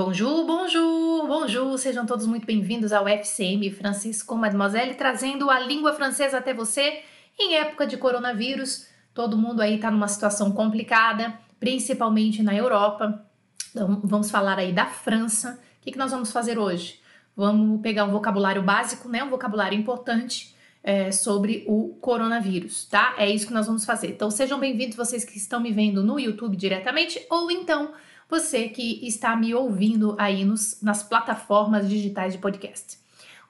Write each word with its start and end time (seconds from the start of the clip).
Bonjour, 0.00 0.46
bonjour, 0.46 1.26
bonjour, 1.26 1.76
sejam 1.76 2.06
todos 2.06 2.24
muito 2.24 2.46
bem-vindos 2.46 2.92
ao 2.92 3.08
FCM 3.08 3.68
Francisco 3.72 4.36
Mademoiselle, 4.36 4.94
trazendo 4.94 5.50
a 5.50 5.58
língua 5.58 5.92
francesa 5.92 6.38
até 6.38 6.54
você 6.54 7.02
em 7.36 7.56
época 7.56 7.84
de 7.84 7.96
coronavírus. 7.96 8.86
Todo 9.12 9.36
mundo 9.36 9.60
aí 9.60 9.76
tá 9.76 9.90
numa 9.90 10.06
situação 10.06 10.52
complicada, 10.52 11.36
principalmente 11.58 12.44
na 12.44 12.54
Europa. 12.54 13.26
Então, 13.72 14.00
vamos 14.04 14.30
falar 14.30 14.56
aí 14.60 14.72
da 14.72 14.86
França. 14.86 15.58
O 15.80 15.82
que, 15.82 15.90
que 15.90 15.98
nós 15.98 16.12
vamos 16.12 16.30
fazer 16.30 16.60
hoje? 16.60 17.00
Vamos 17.36 17.80
pegar 17.80 18.04
um 18.04 18.12
vocabulário 18.12 18.62
básico, 18.62 19.08
né? 19.08 19.24
Um 19.24 19.30
vocabulário 19.30 19.76
importante 19.76 20.54
é, 20.80 21.10
sobre 21.10 21.64
o 21.66 21.96
coronavírus, 22.00 22.84
tá? 22.84 23.16
É 23.18 23.28
isso 23.28 23.48
que 23.48 23.52
nós 23.52 23.66
vamos 23.66 23.84
fazer. 23.84 24.10
Então, 24.10 24.30
sejam 24.30 24.60
bem-vindos 24.60 24.96
vocês 24.96 25.24
que 25.24 25.36
estão 25.36 25.58
me 25.58 25.72
vendo 25.72 26.04
no 26.04 26.20
YouTube 26.20 26.56
diretamente 26.56 27.20
ou 27.28 27.50
então 27.50 27.94
você 28.28 28.68
que 28.68 29.06
está 29.06 29.34
me 29.34 29.54
ouvindo 29.54 30.14
aí 30.18 30.44
nos, 30.44 30.80
nas 30.82 31.02
plataformas 31.02 31.88
digitais 31.88 32.32
de 32.34 32.38
podcast. 32.38 32.98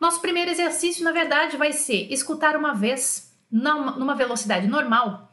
Nosso 0.00 0.20
primeiro 0.20 0.50
exercício, 0.50 1.05
na 1.05 1.10
verdade, 1.10 1.56
vai 1.56 1.73
ser 1.73 2.12
escutar 2.12 2.56
uma 2.56 2.73
vez, 2.73 3.34
numa, 3.50 4.14
velocidade 4.14 4.69
normal, 4.69 5.33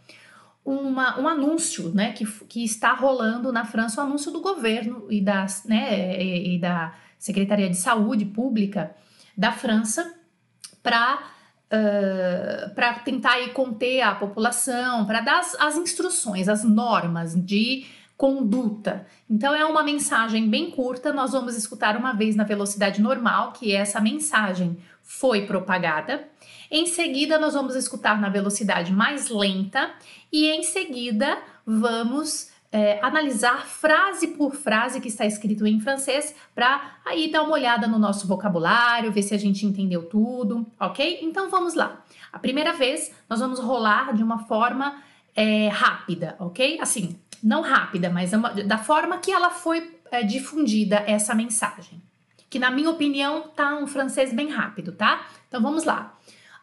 uma, 0.63 1.20
um 1.20 1.27
anúncio 1.27 1.89
né, 1.94 2.12
que, 2.13 2.26
que 2.45 2.63
está 2.63 2.94
rolando 2.94 3.52
na 3.52 3.63
França, 3.66 4.02
o 4.02 4.03
um 4.03 4.08
anúncio 4.08 4.31
do 4.31 4.41
governo 4.41 5.05
e, 5.12 5.22
das, 5.22 5.64
né, 5.66 6.20
e, 6.20 6.55
e 6.55 6.59
da 6.59 6.95
Secretaria 7.20 7.70
de 7.70 7.77
Saúde 7.77 8.25
Pública 8.25 8.95
da 9.38 9.52
França 9.52 10.12
para 10.81 11.20
uh, 11.66 12.73
para 12.73 12.94
tentar 13.00 13.34
aí, 13.34 13.50
conter 13.50 14.02
a 14.02 14.16
população, 14.16 15.05
para 15.05 15.22
dar 15.22 15.39
as, 15.39 15.55
as 15.59 15.75
instruções, 15.75 16.48
as 16.48 16.64
normas 16.64 17.36
de 17.36 17.86
conduta. 18.17 19.05
Então 19.29 19.53
é 19.53 19.65
uma 19.65 19.83
mensagem 19.83 20.49
bem 20.49 20.71
curta, 20.71 21.11
nós 21.11 21.31
vamos 21.31 21.55
escutar 21.55 21.97
uma 21.97 22.13
vez 22.13 22.35
na 22.35 22.44
velocidade 22.44 23.02
normal, 23.02 23.52
que 23.52 23.73
essa 23.73 23.99
mensagem 23.99 24.77
foi 25.02 25.45
propagada. 25.45 26.27
Em 26.72 26.85
seguida, 26.85 27.38
nós 27.38 27.53
vamos 27.53 27.75
escutar 27.75 28.19
na 28.19 28.30
velocidade 28.30 28.91
mais 28.91 29.30
lenta 29.30 29.91
e 30.31 30.47
em 30.47 30.63
seguida 30.63 31.38
vamos 31.66 32.49
é, 32.72 32.99
analisar 33.02 33.66
frase 33.66 34.29
por 34.29 34.55
frase 34.55 35.00
que 35.00 35.07
está 35.07 35.25
escrito 35.25 35.66
em 35.66 35.79
francês 35.79 36.35
para 36.53 36.97
aí 37.05 37.31
dar 37.31 37.44
uma 37.44 37.53
olhada 37.53 37.88
no 37.88 38.00
nosso 38.00 38.27
vocabulário, 38.27 39.11
ver 39.11 39.22
se 39.22 39.33
a 39.33 39.38
gente 39.38 39.66
entendeu 39.66 40.03
tudo, 40.09 40.66
ok? 40.79 41.19
Então 41.22 41.50
vamos 41.50 41.73
lá. 41.73 42.03
A 42.33 42.39
primeira 42.39 42.73
vez 42.73 43.13
nós 43.29 43.39
vamos 43.39 43.59
rolar 43.59 44.13
de 44.13 44.23
uma 44.23 44.39
forma 44.39 45.02
é, 45.36 45.67
rápida, 45.67 46.36
ok? 46.39 46.80
Assim, 46.80 47.16
não 47.44 47.61
rápida, 47.61 48.09
mas 48.09 48.33
é 48.33 48.38
uma, 48.38 48.50
da 48.52 48.78
forma 48.78 49.17
que 49.17 49.31
ela 49.31 49.50
foi 49.50 49.83
é, 50.11 50.23
difundida 50.23 51.03
essa 51.05 51.36
mensagem. 51.36 52.02
Que, 52.50 52.59
na 52.59 52.72
minha 52.72 52.89
opinião, 52.89 53.50
tá 53.56 53.75
um 53.75 53.86
francês 53.86 54.33
bem 54.33 54.50
rápido, 54.50 54.91
tá? 54.94 55.25
Então 55.47 55.61
vamos 55.61 55.83
lá. 55.83 56.17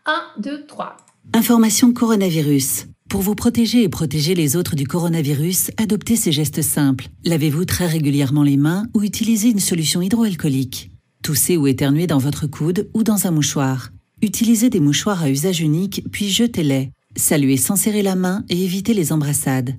Un, 0.06 0.40
deux, 0.40 0.64
trois. 0.66 0.96
Information 1.34 1.92
coronavirus. 1.92 2.86
Pour 3.08 3.20
vous 3.20 3.34
protéger 3.34 3.82
et 3.82 3.88
protéger 3.90 4.34
les 4.34 4.56
autres 4.56 4.74
du 4.74 4.86
coronavirus, 4.86 5.70
adoptez 5.76 6.16
ces 6.16 6.32
gestes 6.32 6.62
simples. 6.62 7.08
Lavez-vous 7.24 7.66
très 7.66 7.86
régulièrement 7.86 8.42
les 8.42 8.56
mains 8.56 8.86
ou 8.94 9.02
utilisez 9.02 9.50
une 9.50 9.60
solution 9.60 10.00
hydroalcoolique. 10.00 10.90
Toussez 11.22 11.56
ou 11.58 11.66
éternuez 11.66 12.06
dans 12.06 12.18
votre 12.18 12.46
coude 12.46 12.88
ou 12.94 13.02
dans 13.02 13.26
un 13.26 13.30
mouchoir. 13.30 13.90
Utilisez 14.22 14.70
des 14.70 14.80
mouchoirs 14.80 15.22
à 15.22 15.28
usage 15.28 15.60
unique, 15.60 16.04
puis 16.10 16.30
jetez-les. 16.30 16.90
Saluez 17.16 17.58
sans 17.58 17.76
serrer 17.76 18.02
la 18.02 18.14
main 18.14 18.44
et 18.48 18.64
évitez 18.64 18.94
les 18.94 19.12
embrassades. 19.12 19.76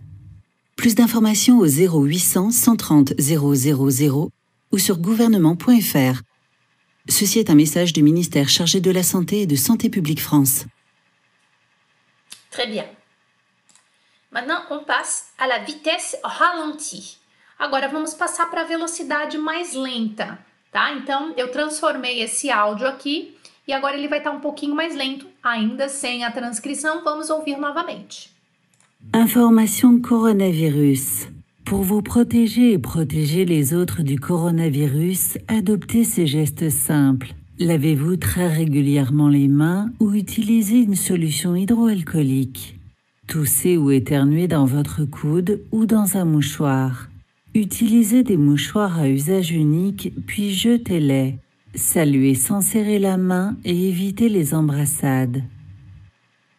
Plus 0.76 0.96
d'informations 0.96 1.60
au 1.60 1.66
0800 1.66 2.52
130 2.52 3.14
000 3.20 4.32
ou 4.72 4.78
sur 4.78 4.98
gouvernement.fr. 4.98 6.22
Ceci 7.10 7.40
est 7.40 7.50
un 7.50 7.56
message 7.56 7.92
du 7.92 8.04
ministère 8.04 8.50
chargé 8.50 8.80
de 8.80 8.92
la 8.92 9.04
Santé 9.04 9.42
et 9.42 9.48
de 9.48 9.56
Santé 9.56 9.90
publique 9.90 10.22
France. 10.22 10.66
Très 12.50 12.68
bien. 12.68 12.86
Maintenant, 14.32 14.62
on 14.70 14.84
passe 14.84 15.28
à 15.38 15.48
la 15.48 15.60
vitesse 15.60 16.16
ralentie. 16.24 17.18
Agora 17.60 17.88
vamos 17.88 18.14
passar 18.14 18.50
para 18.50 18.62
a 18.62 18.66
velocidade 18.66 19.38
mais 19.38 19.74
lenta, 19.74 20.40
tá? 20.72 20.94
Então, 20.94 21.34
eu 21.38 21.52
transformei 21.52 22.22
esse 22.22 22.50
áudio 22.50 22.88
aqui 22.88 23.33
e 23.68 23.74
agora 23.74 23.98
ele 23.98 24.08
vai 24.08 24.20
estar 24.20 24.32
um 24.32 24.40
pouquinho 24.40 24.76
mais 24.76 24.96
lento, 24.96 25.28
ainda 25.42 25.88
sem 25.90 26.24
a 26.24 26.32
transcrição. 26.32 27.04
Vamos 27.04 27.30
ouvir 27.30 27.58
novamente. 27.58 28.30
Information 29.14 30.00
coronavirus. 30.02 31.28
Pour 31.66 31.82
vous 31.82 32.02
protéger 32.02 32.74
et 32.74 32.80
protéger 32.80 33.46
les 33.46 33.74
autres 33.74 34.04
du 34.04 34.20
coronavirus, 34.20 35.38
adoptez 35.48 36.04
ces 36.04 36.28
gestes 36.28 36.70
simples. 36.70 37.34
Lavez-vous 37.60 38.18
très 38.18 38.48
régulièrement 38.48 39.30
les 39.30 39.48
mains 39.48 39.92
ou 40.00 40.14
utilisez 40.14 40.80
une 40.80 40.96
solution 40.96 41.56
hydroalcoolique. 41.56 42.80
Toussez 43.28 43.78
ou 43.78 43.92
éternuez 43.92 44.48
dans 44.48 44.66
votre 44.66 45.06
coude 45.06 45.62
ou 45.72 45.86
dans 45.86 46.18
un 46.18 46.26
mouchoir. 46.26 47.08
Utilisez 47.54 48.24
des 48.24 48.38
mouchoirs 48.38 49.00
à 49.00 49.08
usage 49.08 49.52
unique 49.52 50.12
puis 50.26 50.52
jetez-les. 50.52 51.38
Saluez 51.76 52.36
sans 52.36 52.62
serrer 52.62 53.00
la 53.00 53.18
main 53.18 53.58
et 53.64 53.90
évitez 53.90 54.30
les 54.30 54.54
embrassades. 54.54 55.44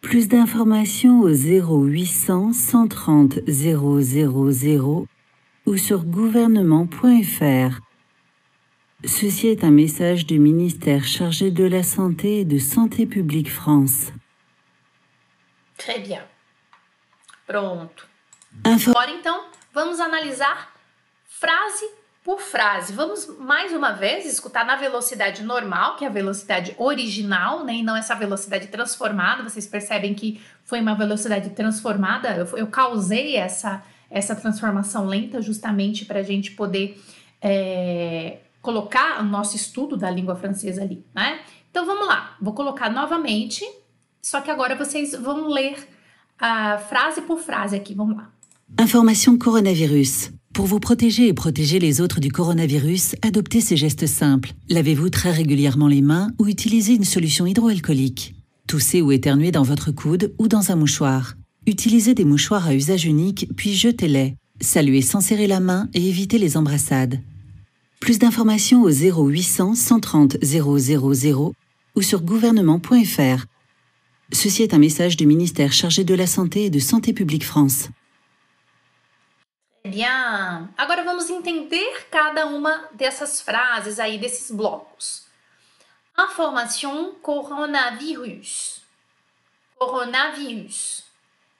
Plus 0.01 0.27
d'informations 0.27 1.21
au 1.21 1.29
0800 1.29 2.51
130 2.51 3.39
000 3.47 5.07
ou 5.65 5.77
sur 5.77 6.03
gouvernement.fr. 6.03 7.79
Ceci 9.05 9.47
est 9.47 9.63
un 9.63 9.71
message 9.71 10.25
du 10.25 10.37
ministère 10.37 11.05
chargé 11.05 11.49
de 11.49 11.63
la 11.63 11.83
Santé 11.83 12.39
et 12.39 12.45
de 12.45 12.57
Santé 12.57 13.05
publique 13.05 13.49
France. 13.49 14.11
Très 15.77 15.99
bien. 15.99 16.23
Pronto. 17.47 18.05
Info 18.65 18.91
Agora 18.91 19.11
então, 19.11 19.45
vamos 19.73 19.99
analisar 19.99 20.73
frase 21.27 21.85
por 22.25 22.41
frase. 22.41 22.91
Vamos 22.91 23.27
mais 23.37 23.71
uma 23.71 23.91
vez 23.91 24.25
escutar 24.25 24.65
na 24.65 24.75
velocidade 24.75 25.43
normal, 25.43 25.95
que 25.95 26.03
é 26.03 26.07
a 26.07 26.11
velocidade 26.11 26.75
original, 26.79 27.63
né? 27.63 27.75
E 27.75 27.83
não 27.83 27.95
essa 27.95 28.15
velocidade 28.15 28.65
transformada. 28.67 29.43
Vocês 29.43 29.67
percebem 29.67 30.15
que 30.15 30.41
foi 30.63 30.81
uma 30.81 30.95
velocidade 30.95 31.51
transformada. 31.51 32.29
Eu, 32.35 32.57
eu 32.57 32.65
causei 32.65 33.35
essa, 33.35 33.83
essa 34.09 34.35
transformação 34.35 35.05
lenta 35.05 35.39
justamente 35.39 36.03
para 36.03 36.21
a 36.21 36.23
gente 36.23 36.49
poder 36.53 36.99
é, 37.39 38.39
colocar 38.59 39.21
o 39.21 39.23
nosso 39.23 39.55
estudo 39.55 39.95
da 39.95 40.09
língua 40.09 40.35
francesa 40.35 40.81
ali, 40.81 41.05
né? 41.13 41.41
Então 41.69 41.85
vamos 41.85 42.07
lá, 42.07 42.35
vou 42.41 42.55
colocar 42.55 42.89
novamente, 42.89 43.63
só 44.19 44.41
que 44.41 44.49
agora 44.49 44.75
vocês 44.75 45.13
vão 45.13 45.47
ler 45.47 45.87
a 46.39 46.79
frase 46.79 47.21
por 47.21 47.37
frase 47.37 47.75
aqui. 47.75 47.93
Vamos 47.93 48.17
lá. 48.17 48.31
Information 48.77 49.37
coronavirus. 49.37 50.31
Pour 50.53 50.65
vous 50.65 50.79
protéger 50.79 51.27
et 51.27 51.33
protéger 51.33 51.79
les 51.79 52.01
autres 52.01 52.19
du 52.19 52.29
coronavirus, 52.29 53.15
adoptez 53.21 53.61
ces 53.61 53.77
gestes 53.77 54.05
simples. 54.05 54.51
Lavez-vous 54.69 55.09
très 55.09 55.31
régulièrement 55.31 55.87
les 55.87 56.01
mains 56.01 56.29
ou 56.39 56.47
utilisez 56.47 56.93
une 56.93 57.05
solution 57.05 57.47
hydroalcoolique. 57.47 58.35
Toussez 58.67 59.01
ou 59.01 59.11
éternuez 59.11 59.51
dans 59.51 59.63
votre 59.63 59.91
coude 59.91 60.35
ou 60.39 60.47
dans 60.47 60.71
un 60.71 60.75
mouchoir. 60.75 61.35
Utilisez 61.65 62.13
des 62.13 62.25
mouchoirs 62.25 62.67
à 62.67 62.75
usage 62.75 63.05
unique, 63.05 63.47
puis 63.55 63.73
jetez-les. 63.73 64.35
Saluez 64.59 65.01
sans 65.01 65.21
serrer 65.21 65.47
la 65.47 65.61
main 65.61 65.89
et 65.93 66.07
évitez 66.07 66.37
les 66.37 66.57
embrassades. 66.57 67.21
Plus 68.01 68.19
d'informations 68.19 68.83
au 68.83 68.91
0800 68.91 69.73
130 69.73 70.37
000 70.43 70.69
ou 71.95 72.01
sur 72.01 72.21
gouvernement.fr. 72.21 73.45
Ceci 74.31 74.63
est 74.63 74.73
un 74.73 74.79
message 74.79 75.17
du 75.17 75.25
ministère 75.25 75.71
chargé 75.71 76.03
de 76.03 76.13
la 76.13 76.27
Santé 76.27 76.65
et 76.65 76.69
de 76.69 76.79
Santé 76.79 77.13
publique 77.13 77.45
France. 77.45 77.89
Agora 80.75 81.03
vamos 81.03 81.29
entender 81.29 82.07
cada 82.09 82.47
uma 82.47 82.89
dessas 82.91 83.39
frases 83.39 83.99
aí, 83.99 84.17
desses 84.17 84.49
blocos. 84.49 85.27
Information 86.17 87.13
coronavirus. 87.21 88.81
Coronavirus. 89.77 91.03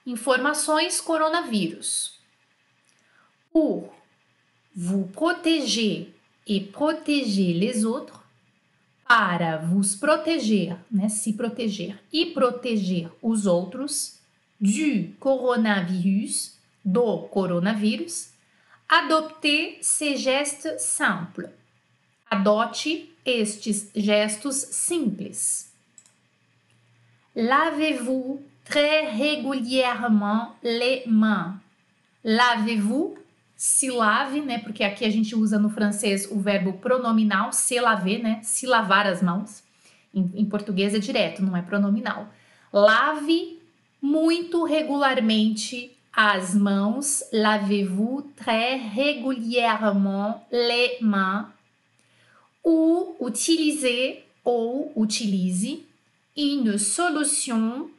Informações 0.04 1.00
coronavírus. 1.00 2.18
Pour 3.52 3.94
vous 4.74 5.06
protéger 5.06 6.12
et 6.48 6.60
protéger 6.72 7.52
les 7.52 7.84
autres. 7.84 8.18
Para 9.06 9.58
vos 9.58 9.94
proteger, 9.94 10.76
né, 10.90 11.08
se 11.08 11.32
proteger 11.32 11.96
e 12.12 12.26
proteger 12.26 13.08
os 13.22 13.46
outros 13.46 14.18
du 14.60 15.14
coronavirus 15.20 16.55
do 16.86 17.22
coronavírus, 17.28 18.28
adopter 18.88 19.78
ces 19.82 20.20
gestes 20.20 20.80
simples. 20.82 21.50
Adote 22.30 23.12
estes 23.24 23.90
gestos 23.94 24.54
simples. 24.54 25.72
Lavez-vous 27.34 28.40
très 28.64 29.08
régulièrement 29.10 30.54
les 30.62 31.02
mains. 31.06 31.60
Lavez-vous 32.24 33.16
se 33.56 33.86
lave, 33.86 34.40
né? 34.40 34.58
Porque 34.58 34.84
aqui 34.84 35.04
a 35.04 35.10
gente 35.10 35.34
usa 35.34 35.58
no 35.58 35.68
francês 35.68 36.28
o 36.30 36.38
verbo 36.38 36.74
pronominal 36.74 37.52
se 37.52 37.80
laver, 37.80 38.22
né? 38.22 38.40
Se 38.42 38.66
lavar 38.66 39.06
as 39.06 39.22
mãos. 39.22 39.62
Em, 40.14 40.30
em 40.34 40.44
português 40.44 40.94
é 40.94 40.98
direto, 40.98 41.42
não 41.42 41.56
é 41.56 41.62
pronominal. 41.62 42.28
Lave 42.72 43.60
muito 44.00 44.64
regularmente 44.64 45.95
as 46.16 46.54
mãos. 46.54 47.22
Lavez-vous 47.30 48.32
très 48.34 48.76
régulièrement 48.76 50.46
les 50.50 50.96
mains. 51.02 51.52
Ou 52.64 53.16
utiliser 53.20 54.24
ou 54.44 54.92
utilize 54.96 55.84
une 56.36 56.78
solution, 56.78 57.90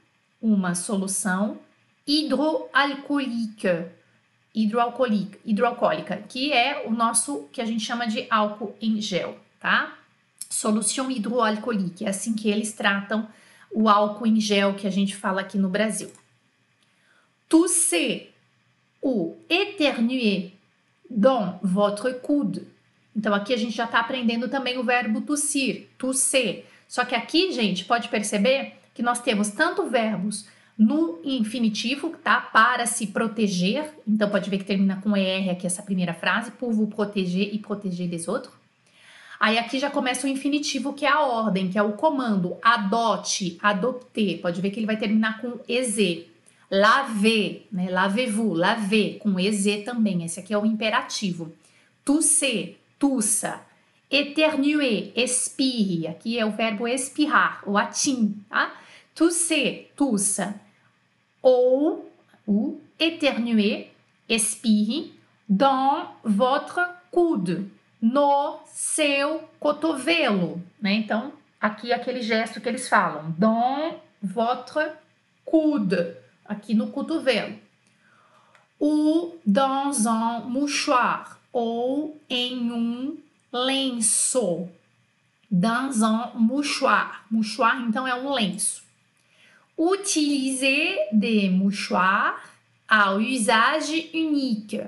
uma 0.42 0.76
solução 0.76 1.58
hidroalcoólica, 2.06 3.92
hidroalcoólica, 4.54 5.40
hidroalcoólica, 5.46 6.18
que 6.28 6.52
é 6.52 6.86
o 6.86 6.92
nosso 6.92 7.48
que 7.52 7.62
a 7.62 7.66
gente 7.66 7.84
chama 7.84 8.08
de 8.08 8.28
álcool 8.30 8.76
em 8.82 9.00
gel, 9.02 9.38
tá? 9.60 9.98
Solução 10.50 11.10
hidroalcoólica, 11.12 12.06
é 12.06 12.10
assim 12.10 12.34
que 12.34 12.50
eles 12.50 12.74
tratam 12.74 13.28
o 13.72 13.90
álcool 13.90 14.28
em 14.28 14.40
gel 14.40 14.74
que 14.76 14.88
a 14.88 14.92
gente 14.92 15.16
fala 15.16 15.42
aqui 15.42 15.58
no 15.58 15.70
Brasil. 15.70 16.12
Tousser 17.50 18.34
ou 19.02 19.38
éternuer 19.50 20.54
dans 21.10 21.60
votre 21.62 22.14
coude. 22.22 22.68
Então 23.16 23.34
aqui 23.34 23.54
a 23.54 23.58
gente 23.58 23.76
já 23.76 23.86
está 23.86 24.00
aprendendo 24.00 24.48
também 24.48 24.78
o 24.78 24.84
verbo 24.84 25.22
tossir, 25.22 25.88
tousser. 25.98 26.66
Só 26.88 27.04
que 27.04 27.16
aqui, 27.16 27.52
gente, 27.52 27.86
pode 27.86 28.10
perceber 28.10 28.74
que 28.94 29.02
nós 29.02 29.22
temos 29.22 29.50
tanto 29.50 29.90
verbos 29.90 30.48
no 30.78 31.20
infinitivo, 31.24 32.16
tá? 32.24 32.40
Para 32.40 32.86
se 32.86 33.08
proteger. 33.08 33.92
Então 34.08 34.30
pode 34.30 34.50
ver 34.50 34.60
que 34.60 34.66
termina 34.66 35.02
com 35.02 35.18
ER 35.18 35.50
aqui 35.50 35.66
essa 35.66 35.82
primeira 35.82 36.14
frase, 36.14 36.52
pour 36.52 36.72
vous 36.72 36.88
protéger 36.88 37.50
e 37.54 37.58
protéger 37.58 38.08
des 38.08 38.28
autres. 38.28 38.54
Aí 39.40 39.58
aqui 39.58 39.80
já 39.80 39.90
começa 39.90 40.26
o 40.26 40.30
infinitivo, 40.30 40.94
que 40.94 41.06
é 41.06 41.10
a 41.10 41.22
ordem, 41.22 41.70
que 41.70 41.78
é 41.78 41.84
o 41.84 41.94
comando. 41.94 42.58
Adote, 42.62 43.58
adopter. 43.62 44.40
Pode 44.42 44.62
ver 44.62 44.72
que 44.72 44.80
ele 44.80 44.86
vai 44.86 44.98
terminar 44.98 45.42
com 45.42 45.60
EZ. 45.68 46.26
Laver, 46.70 47.66
né? 47.72 47.90
Lavez-vous, 47.90 48.54
laver, 48.54 49.20
com 49.20 49.40
EZ 49.40 49.84
também. 49.86 50.24
Esse 50.24 50.40
aqui 50.40 50.54
é 50.54 50.58
o 50.58 50.66
imperativo. 50.66 51.54
Tousser, 52.04 52.78
tussa. 53.00 53.62
Éternuer, 54.10 55.12
espirre. 55.16 56.08
Aqui 56.08 56.38
é 56.38 56.46
o 56.46 56.52
verbo 56.52 56.88
espirrar, 56.88 57.62
o 57.66 57.78
atim, 57.78 58.42
tá? 58.50 58.74
Tousser, 59.16 59.92
tussa. 59.96 60.60
Ou, 61.42 62.12
ou 62.46 62.82
éternuer, 63.00 63.92
espirre, 64.28 65.14
dans 65.48 66.08
votre 66.24 66.82
coude 67.12 67.72
no 68.02 68.60
seu 68.66 69.50
cotovelo, 69.60 70.62
né? 70.82 70.94
Então, 70.94 71.32
aqui 71.60 71.92
é 71.92 71.96
aquele 71.96 72.22
gesto 72.22 72.62
que 72.62 72.70
eles 72.70 72.88
falam, 72.88 73.34
dans 73.38 73.96
votre 74.22 74.92
coude, 75.44 76.16
aqui 76.48 76.74
no 76.74 76.88
cotovelo. 76.88 77.56
Ou 78.80 79.40
dans 79.46 80.06
un 80.08 80.42
mouchoir, 80.42 81.40
ou 81.52 82.20
em 82.30 82.72
um 82.72 83.18
lenço. 83.52 84.70
Dans 85.50 86.04
un 86.04 86.32
mouchoir. 86.36 87.26
Mouchoir, 87.32 87.82
então, 87.82 88.08
é 88.08 88.14
um 88.14 88.32
lenço. 88.34 88.84
Utiliser 89.78 90.98
des 91.12 91.50
mouchoirs 91.50 92.40
à 92.88 93.14
usage 93.14 94.10
unique. 94.14 94.82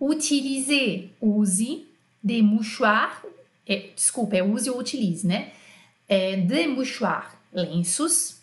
Utiliser, 0.00 1.10
use 1.20 1.86
de 2.24 2.40
mouchoir, 2.40 3.22
é, 3.66 3.90
desculpa, 3.94 4.36
é 4.36 4.42
use 4.42 4.70
ou 4.70 4.78
utilize, 4.78 5.26
né? 5.26 5.52
É, 6.08 6.36
de 6.36 6.66
mouchoir, 6.66 7.38
lenços, 7.52 8.36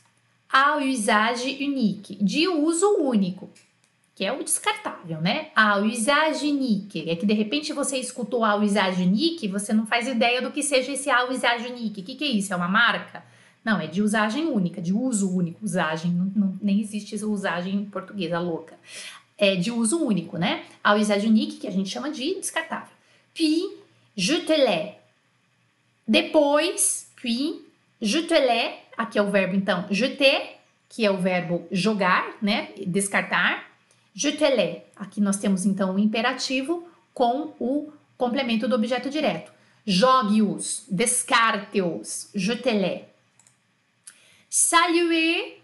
a 0.51 0.77
usage 0.77 1.63
unique, 1.63 2.15
de 2.21 2.47
uso 2.47 2.97
único, 2.97 3.49
que 4.13 4.25
é 4.25 4.33
o 4.33 4.43
descartável, 4.43 5.21
né? 5.21 5.49
A 5.55 5.77
usage 5.77 6.47
unique, 6.47 7.09
é 7.09 7.15
que 7.15 7.25
de 7.25 7.33
repente 7.33 7.71
você 7.71 7.97
escutou 7.97 8.43
a 8.43 8.55
usage 8.55 9.01
unique, 9.01 9.47
você 9.47 9.73
não 9.73 9.85
faz 9.85 10.07
ideia 10.07 10.41
do 10.41 10.51
que 10.51 10.61
seja 10.61 10.91
esse 10.91 11.09
a 11.09 11.29
usage 11.29 11.67
unique. 11.67 12.01
O 12.01 12.03
que, 12.03 12.15
que 12.15 12.23
é 12.23 12.27
isso? 12.27 12.53
É 12.53 12.55
uma 12.55 12.67
marca? 12.67 13.23
Não, 13.63 13.79
é 13.79 13.87
de 13.87 14.01
usagem 14.01 14.45
única, 14.45 14.81
de 14.81 14.91
uso 14.93 15.33
único. 15.33 15.63
Usagem, 15.63 16.11
não, 16.11 16.25
não, 16.35 16.59
nem 16.61 16.81
existe 16.81 17.15
essa 17.15 17.27
usagem 17.27 17.85
portuguesa 17.85 18.39
louca. 18.39 18.77
É 19.37 19.55
de 19.55 19.71
uso 19.71 20.03
único, 20.03 20.37
né? 20.37 20.65
A 20.83 20.95
usage 20.95 21.27
unique, 21.27 21.57
que 21.57 21.67
a 21.67 21.71
gente 21.71 21.89
chama 21.89 22.11
de 22.11 22.35
descartável. 22.35 22.93
Puis, 23.33 23.63
je 24.15 24.41
te 24.41 24.55
l'ai. 24.57 24.97
Depois, 26.07 27.07
puis, 27.15 27.61
je 28.01 28.19
te 28.23 28.33
l'ai. 28.33 28.81
Aqui 29.01 29.17
é 29.17 29.21
o 29.23 29.31
verbo, 29.31 29.55
então, 29.55 29.87
jeter, 29.89 30.57
que 30.87 31.03
é 31.03 31.09
o 31.09 31.17
verbo 31.17 31.67
jogar, 31.71 32.35
né? 32.39 32.69
Descartar. 32.85 33.65
Je 34.13 34.33
te 34.33 34.47
l'ai. 34.47 34.83
Aqui 34.95 35.19
nós 35.19 35.37
temos, 35.37 35.65
então, 35.65 35.95
o 35.95 35.99
imperativo 35.99 36.87
com 37.11 37.55
o 37.59 37.91
complemento 38.15 38.67
do 38.67 38.75
objeto 38.75 39.09
direto. 39.09 39.51
Jogue-os, 39.87 40.85
descarte-os, 40.87 42.29
je 42.35 42.55
te 42.57 42.71
l'ai. 42.73 43.05
Saluer, 44.47 45.63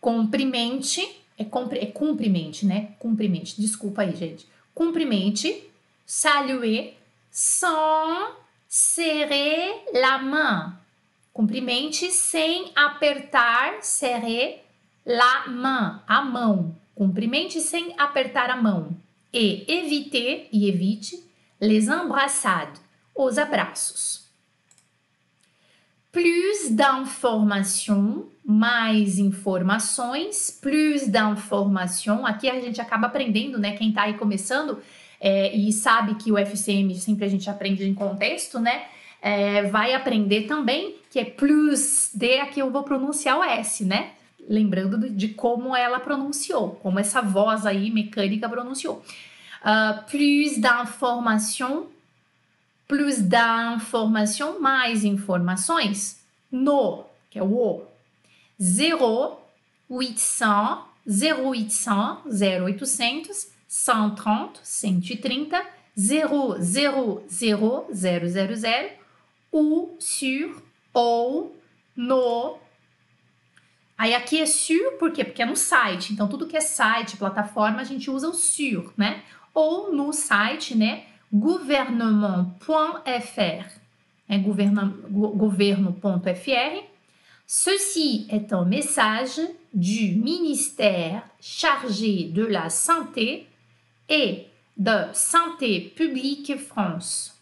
cumprimente, 0.00 1.04
é, 1.36 1.44
cumpri, 1.44 1.80
é 1.80 1.86
cumprimente, 1.86 2.64
né? 2.64 2.90
Cumprimente, 3.00 3.60
desculpa 3.60 4.02
aí, 4.02 4.14
gente. 4.14 4.46
Cumprimente, 4.72 5.60
saluer, 6.06 6.96
sans 7.32 8.36
serrer 8.68 9.74
la 9.92 10.18
main. 10.18 10.85
Cumprimente 11.36 12.10
sem 12.12 12.72
apertar, 12.74 13.82
serrer 13.82 14.64
la 15.04 15.46
main, 15.46 16.00
a 16.08 16.22
mão. 16.22 16.74
Cumprimente 16.94 17.60
sem 17.60 17.94
apertar 17.98 18.48
a 18.48 18.56
mão. 18.56 18.96
E 19.30 19.62
éviter, 19.68 20.48
e 20.50 20.66
evite, 20.66 21.22
les 21.60 21.88
embrassades, 21.88 22.80
os 23.14 23.36
abraços. 23.36 24.30
Plus 26.10 26.70
d'information, 26.70 28.28
mais 28.42 29.18
informações, 29.18 30.50
plus 30.50 31.06
d'information. 31.06 32.24
Aqui 32.24 32.48
a 32.48 32.58
gente 32.62 32.80
acaba 32.80 33.08
aprendendo, 33.08 33.58
né? 33.58 33.76
Quem 33.76 33.92
tá 33.92 34.04
aí 34.04 34.14
começando, 34.14 34.82
é, 35.20 35.54
e 35.54 35.70
sabe 35.70 36.14
que 36.14 36.32
o 36.32 36.38
FCM 36.38 36.94
sempre 36.94 37.26
a 37.26 37.28
gente 37.28 37.50
aprende 37.50 37.86
em 37.86 37.92
contexto, 37.92 38.58
né? 38.58 38.86
É, 39.20 39.64
vai 39.64 39.92
aprender 39.92 40.42
também 40.42 40.96
que 41.16 41.20
é 41.20 41.24
plus 41.24 42.10
de, 42.12 42.40
aqui 42.40 42.60
eu 42.60 42.70
vou 42.70 42.82
pronunciar 42.82 43.38
o 43.38 43.42
S, 43.42 43.86
né? 43.86 44.10
Lembrando 44.46 45.08
de 45.08 45.28
como 45.28 45.74
ela 45.74 45.98
pronunciou, 45.98 46.72
como 46.82 46.98
essa 46.98 47.22
voz 47.22 47.64
aí 47.64 47.90
mecânica 47.90 48.46
pronunciou. 48.46 49.02
Uh, 49.62 50.02
plus 50.10 50.60
d'information, 50.60 51.86
plus 52.86 53.22
d'information, 53.22 54.60
mais 54.60 55.04
informações, 55.04 56.22
no, 56.52 57.06
que 57.30 57.38
é 57.38 57.42
o 57.42 57.46
O, 57.46 57.86
0800, 58.60 60.84
0800, 61.08 62.30
0800, 62.30 63.48
130, 63.66 64.60
130, 64.62 65.62
000, 65.96 66.60
000, 66.60 67.24
ou 69.50 69.96
sur, 69.98 70.65
ou, 70.96 71.54
no. 71.94 72.58
Aí 73.98 74.14
aqui 74.14 74.40
é 74.40 74.46
sur, 74.46 74.92
por 74.98 75.12
quê? 75.12 75.24
Porque 75.24 75.42
é 75.42 75.46
no 75.46 75.56
site. 75.56 76.14
Então, 76.14 76.26
tudo 76.26 76.46
que 76.46 76.56
é 76.56 76.60
site, 76.60 77.18
plataforma, 77.18 77.82
a 77.82 77.84
gente 77.84 78.10
usa 78.10 78.30
o 78.30 78.34
sur, 78.34 78.94
né? 78.96 79.22
Ou 79.52 79.92
no 79.92 80.10
site, 80.12 80.74
né? 80.74 81.04
gouvernement.fr. 81.30 83.66
É 84.28 84.38
governo.fr. 84.38 86.84
Ceci 87.46 88.26
est 88.28 88.52
un 88.52 88.64
message 88.64 89.40
du 89.72 90.16
ministère 90.16 91.22
chargé 91.40 92.24
de 92.24 92.42
la 92.42 92.68
santé 92.70 93.46
e 94.08 94.48
de 94.76 95.12
Santé 95.12 95.92
Publique 95.94 96.56
France. 96.56 97.35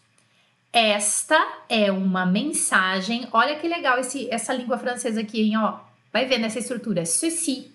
Esta 0.75 1.41
é 1.69 1.89
uma 1.89 2.25
mensagem. 2.25 3.29
Olha 3.31 3.55
que 3.55 3.65
legal 3.65 3.97
esse, 3.97 4.29
essa 4.29 4.53
língua 4.53 4.77
francesa 4.77 5.21
aqui, 5.21 5.41
hein? 5.41 5.55
Ó, 5.55 5.79
vai 6.11 6.25
ver 6.25 6.37
nessa 6.37 6.59
estrutura. 6.59 7.05
Ceci. 7.05 7.71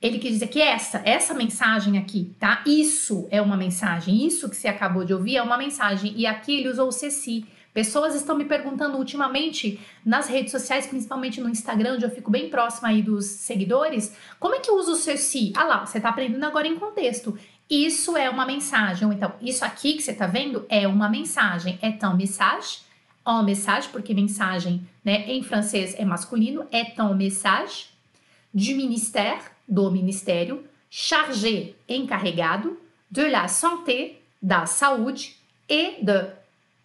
Ele 0.00 0.18
quer 0.18 0.30
dizer 0.30 0.48
que 0.48 0.60
essa, 0.60 1.00
essa 1.04 1.32
mensagem 1.32 1.96
aqui, 1.96 2.34
tá? 2.40 2.60
Isso 2.66 3.28
é 3.30 3.40
uma 3.40 3.56
mensagem. 3.56 4.26
Isso 4.26 4.50
que 4.50 4.56
você 4.56 4.66
acabou 4.66 5.04
de 5.04 5.14
ouvir 5.14 5.36
é 5.36 5.42
uma 5.44 5.56
mensagem. 5.56 6.12
E 6.16 6.26
aqui 6.26 6.58
ele 6.58 6.70
usou 6.70 6.88
o 6.88 6.92
ceci. 6.92 7.46
Pessoas 7.72 8.16
estão 8.16 8.36
me 8.36 8.44
perguntando 8.44 8.98
ultimamente 8.98 9.80
nas 10.04 10.26
redes 10.26 10.50
sociais, 10.50 10.86
principalmente 10.86 11.40
no 11.40 11.48
Instagram, 11.48 11.94
onde 11.94 12.04
eu 12.04 12.10
fico 12.10 12.32
bem 12.32 12.50
próxima 12.50 12.88
aí 12.88 13.00
dos 13.00 13.24
seguidores, 13.24 14.14
como 14.38 14.56
é 14.56 14.60
que 14.60 14.70
usa 14.70 14.90
o 14.90 14.96
ceci? 14.96 15.52
Ah 15.56 15.64
lá, 15.64 15.86
você 15.86 15.96
está 15.96 16.10
aprendendo 16.10 16.44
agora 16.44 16.68
em 16.68 16.78
contexto. 16.78 17.38
Isso 17.72 18.18
é 18.18 18.28
uma 18.28 18.44
mensagem. 18.44 19.06
Ou 19.06 19.14
então, 19.14 19.32
isso 19.40 19.64
aqui 19.64 19.94
que 19.94 20.02
você 20.02 20.10
está 20.10 20.26
vendo 20.26 20.66
é 20.68 20.86
uma 20.86 21.08
mensagem. 21.08 21.78
É 21.80 21.90
tão 21.90 22.14
message, 22.14 22.80
en 23.26 23.42
message, 23.42 23.88
porque 23.88 24.12
mensagem 24.12 24.86
né, 25.02 25.24
em 25.26 25.42
francês 25.42 25.94
é 25.96 26.04
masculino. 26.04 26.66
É 26.70 26.84
tão 26.84 27.14
message. 27.14 27.86
Du 28.52 28.74
ministère, 28.74 29.40
do 29.66 29.90
ministério. 29.90 30.68
Chargé, 30.90 31.72
encarregado. 31.88 32.78
De 33.10 33.26
la 33.30 33.48
santé, 33.48 34.16
da 34.42 34.66
saúde. 34.66 35.34
E 35.66 36.04
de 36.04 36.26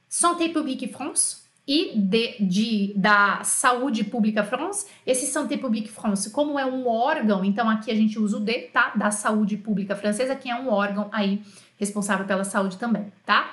Santé 0.07 0.47
Publique 0.47 0.87
France, 0.87 1.46
e 1.67 1.91
de, 1.99 2.37
de, 2.39 2.93
da 2.95 3.43
Saúde 3.43 4.05
Pública 4.05 4.43
France. 4.43 4.87
Esse 5.05 5.25
Santé 5.25 5.57
Publique 5.57 5.89
France, 5.89 6.29
como 6.29 6.57
é 6.57 6.65
um 6.65 6.87
órgão, 6.87 7.43
então 7.43 7.69
aqui 7.69 7.91
a 7.91 7.95
gente 7.95 8.17
usa 8.17 8.37
o 8.37 8.39
D, 8.39 8.69
tá? 8.73 8.93
Da 8.95 9.11
Saúde 9.11 9.57
Pública 9.57 9.95
Francesa, 9.95 10.35
que 10.35 10.49
é 10.49 10.55
um 10.55 10.69
órgão 10.71 11.09
aí 11.11 11.41
responsável 11.77 12.25
pela 12.25 12.43
saúde 12.43 12.77
também, 12.77 13.11
tá? 13.25 13.51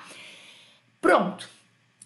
Pronto. 1.01 1.49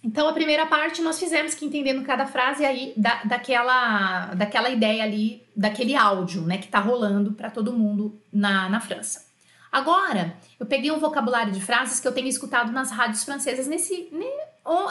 Então 0.03 0.29
a 0.29 0.33
primeira 0.33 0.65
parte 0.65 1.03
nós 1.03 1.19
fizemos 1.19 1.55
que 1.55 1.67
entendendo 1.67 2.05
cada 2.05 2.25
frase 2.25 2.65
aí 2.65 2.95
da, 2.97 3.23
daquela, 3.25 4.27
daquela 4.35 4.71
ideia 4.71 5.03
ali, 5.03 5.43
daquele 5.55 5.95
áudio, 5.95 6.43
né, 6.43 6.57
que 6.57 6.69
tá 6.69 6.79
rolando 6.79 7.33
para 7.33 7.51
todo 7.51 7.73
mundo 7.73 8.19
na, 8.33 8.69
na 8.69 8.81
França. 8.81 9.27
Agora, 9.71 10.35
eu 10.59 10.65
peguei 10.65 10.91
um 10.91 10.99
vocabulário 10.99 11.53
de 11.53 11.61
frases 11.61 12.01
que 12.01 12.09
eu 12.09 12.13
tenho 12.13 12.27
escutado 12.27 12.73
nas 12.73 12.91
rádios 12.91 13.23
francesas 13.25 13.67
nesse, 13.67 14.09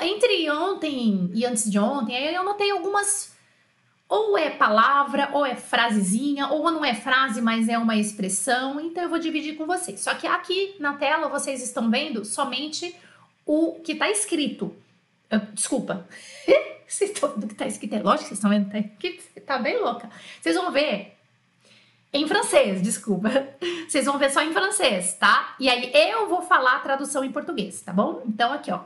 entre 0.02 0.50
ontem 0.50 1.30
e 1.34 1.46
antes 1.46 1.70
de 1.70 1.78
ontem, 1.78 2.16
eu 2.16 2.44
notei 2.44 2.72
algumas 2.72 3.36
ou 4.10 4.38
é 4.38 4.50
palavra, 4.50 5.30
ou 5.34 5.46
é 5.46 5.56
frasezinha, 5.56 6.48
ou 6.48 6.72
não 6.72 6.84
é 6.84 6.94
frase, 6.94 7.42
mas 7.42 7.68
é 7.68 7.78
uma 7.78 7.96
expressão. 7.96 8.80
Então 8.80 9.04
eu 9.04 9.10
vou 9.10 9.20
dividir 9.20 9.56
com 9.56 9.66
vocês. 9.66 10.00
Só 10.00 10.14
que 10.14 10.26
aqui 10.26 10.76
na 10.80 10.94
tela 10.94 11.28
vocês 11.28 11.62
estão 11.62 11.90
vendo 11.90 12.24
somente 12.24 12.96
o 13.46 13.80
que 13.84 13.92
está 13.94 14.10
escrito. 14.10 14.74
Uh, 15.32 15.46
desculpa. 15.54 16.08
vocês 16.88 17.12
estão 17.12 17.30
vendo 17.30 17.44
o 17.44 17.48
que 17.48 17.54
está 17.54 17.68
escrito? 17.68 17.96
É 17.96 18.02
lógico 18.02 18.30
que 18.30 18.36
vocês 18.36 18.38
estão 18.38 18.50
vendo. 18.50 18.72
Tá, 18.72 19.42
tá 19.46 19.58
bem 19.58 19.78
louca. 19.82 20.10
Vocês 20.42 20.56
vão 20.56 20.72
ver 20.72 21.18
em 22.14 22.26
francês, 22.26 22.82
desculpa. 22.82 23.30
Vocês 23.88 24.06
vão 24.06 24.18
ver 24.18 24.32
só 24.32 24.42
em 24.42 24.54
francês, 24.54 25.16
tá? 25.16 25.56
E 25.60 25.70
aí 25.70 25.92
eu 25.94 26.30
vou 26.30 26.42
falar 26.42 26.78
a 26.78 26.80
tradução 26.80 27.26
em 27.26 27.32
português, 27.32 27.82
tá 27.82 27.92
bom? 27.92 28.24
Então 28.26 28.54
aqui, 28.54 28.72
ó. 28.72 28.80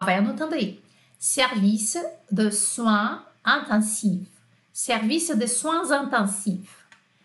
Vai 0.00 0.16
anotando 0.16 0.54
aí. 0.54 0.82
Service 1.18 1.98
de 2.30 2.50
soins 2.52 3.20
intensifs. 3.46 4.28
Serviço 4.72 5.36
de 5.36 5.48
soins 5.48 5.90
intensifs. 5.90 6.70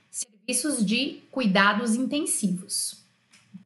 Serviços 0.10 0.86
de 0.86 1.22
cuidados 1.32 1.96
intensivos. 1.96 3.04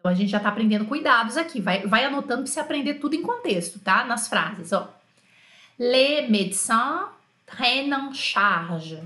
Então 0.04 0.12
a 0.12 0.14
gente 0.14 0.30
já 0.30 0.40
tá 0.40 0.50
aprendendo 0.50 0.86
cuidados 0.86 1.38
aqui. 1.38 1.62
Vai, 1.62 1.88
vai 1.88 2.04
anotando 2.04 2.44
para 2.44 2.52
você 2.52 2.60
aprender 2.60 2.96
tudo 2.96 3.16
em 3.16 3.22
contexto, 3.22 3.80
tá? 3.80 4.04
Nas 4.06 4.28
frases, 4.28 4.72
ó. 4.74 4.94
Les 5.80 6.30
médecins 6.30 7.08
prennent 7.46 7.94
en 7.94 8.14
charge. 8.14 9.02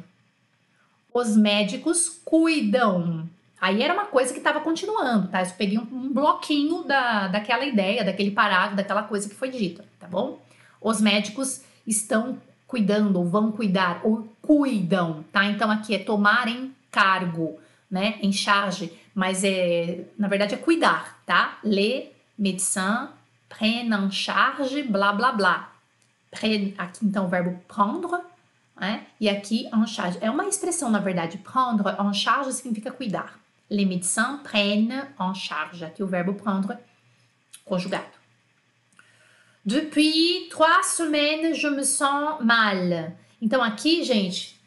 Os 1.14 1.36
médicos 1.36 2.22
cuidam. 2.24 3.30
Aí 3.60 3.82
era 3.82 3.94
uma 3.94 4.06
coisa 4.06 4.32
que 4.32 4.40
estava 4.40 4.60
continuando, 4.60 5.30
tá? 5.30 5.42
Eu 5.42 5.50
peguei 5.58 5.80
um, 5.80 5.88
um, 5.92 6.14
bloquinho 6.14 6.84
da, 6.84 7.28
daquela 7.28 7.66
ideia, 7.66 8.04
daquele 8.04 8.32
parágrafo, 8.32 8.76
daquela 8.76 9.04
coisa 9.04 9.28
que 9.28 9.34
foi 9.34 9.50
dita, 9.50 9.84
tá 10.00 10.08
bom? 10.08 10.40
Os 10.80 11.02
médicos 11.02 11.62
estão 11.86 12.40
cuidando, 12.68 13.18
ou 13.18 13.28
vão 13.28 13.52
cuidar, 13.52 14.02
ou 14.04 14.28
cuidam, 14.42 15.26
tá? 15.32 15.46
Então 15.46 15.72
aqui 15.72 15.96
é 15.96 16.00
tomar 16.00 16.48
em 16.48 16.76
cargo, 16.92 17.60
né? 17.90 18.20
Em 18.22 18.32
charge, 18.32 18.94
mas 19.16 19.44
é, 19.44 20.06
na 20.18 20.28
verdade 20.28 20.54
é 20.54 20.58
cuidar, 20.58 21.20
tá? 21.26 21.58
Les 21.64 22.10
médecins 22.38 23.10
prennent 23.50 23.92
en 23.92 24.12
charge, 24.12 24.84
blá 24.84 25.14
blá 25.14 25.32
blá. 25.32 25.72
Prennent, 26.30 26.76
aqui 26.78 27.06
então 27.06 27.26
o 27.26 27.28
verbo 27.28 27.60
prendre, 27.68 28.22
né? 28.80 29.08
E 29.20 29.28
aqui 29.28 29.68
en 29.74 29.88
charge. 29.88 30.20
É 30.22 30.30
uma 30.30 30.46
expressão, 30.46 30.92
na 30.92 31.00
verdade, 31.00 31.40
prendre 31.40 31.90
en 32.00 32.14
charge 32.14 32.54
significa 32.54 32.92
cuidar. 32.92 33.47
Les 33.70 33.86
médecins 33.86 34.40
prennent 34.44 35.08
en 35.20 35.34
charge. 35.34 35.84
Aqui 35.84 36.04
o 36.04 36.08
verbo 36.08 36.34
prendre 36.34 36.78
conjugado. 37.66 38.18
Depuis 39.66 40.48
trois 40.50 40.82
semaines, 40.84 41.58
je 41.58 41.68
me 41.68 41.84
sens 41.84 42.40
mal. 42.42 43.14
Então 43.42 43.62
aqui, 43.62 44.04
gente, 44.04 44.58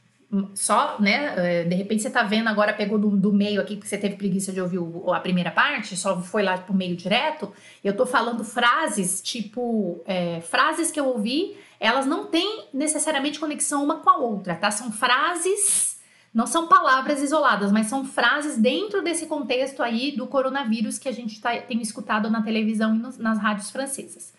só, 0.55 1.01
né? 1.01 1.35
Eh, 1.37 1.65
de 1.65 1.75
repente 1.75 2.03
você 2.03 2.11
tá 2.11 2.23
vendo 2.23 2.49
agora, 2.49 2.73
pegou 2.73 2.99
do, 2.99 3.17
do 3.17 3.33
meio 3.33 3.61
aqui, 3.61 3.77
porque 3.77 3.89
você 3.89 3.99
teve 3.99 4.17
preguiça 4.17 4.53
de 4.53 4.61
ouvir 4.61 4.79
o, 4.79 5.13
a 5.13 5.19
primeira 5.19 5.51
parte, 5.51 5.97
só 5.97 6.21
foi 6.21 6.43
lá 6.43 6.57
pro 6.59 6.75
meio 6.75 6.95
direto. 6.95 7.53
Eu 7.83 7.97
tô 7.97 8.07
falando 8.07 8.45
frases, 8.45 9.21
tipo, 9.23 10.03
é, 10.07 10.41
frases 10.43 10.91
que 10.91 11.01
eu 11.01 11.07
ouvi, 11.07 11.57
elas 11.81 12.07
não 12.07 12.27
têm 12.27 12.67
necessariamente 12.73 13.41
conexão 13.41 13.83
uma 13.83 13.97
com 14.01 14.11
a 14.11 14.19
outra, 14.19 14.55
tá? 14.55 14.71
São 14.71 14.93
frases 14.93 15.90
não 16.33 16.47
são 16.47 16.69
palavras 16.69 17.21
isoladas, 17.21 17.73
mas 17.73 17.89
são 17.89 18.05
frases 18.05 18.57
dentro 18.57 19.03
desse 19.03 19.27
contexto 19.27 19.83
aí 19.83 20.13
do 20.13 20.27
coronavírus 20.27 20.99
que 20.99 21.09
a 21.09 21.13
gente 21.13 21.41
tá, 21.41 21.57
tem 21.61 21.83
escutado 21.83 22.31
na 22.31 22.41
televisão 22.43 22.95
e 22.95 22.99
nos, 22.99 23.19
nas 23.19 23.39
rádios 23.39 23.71
francesas. 23.71 24.33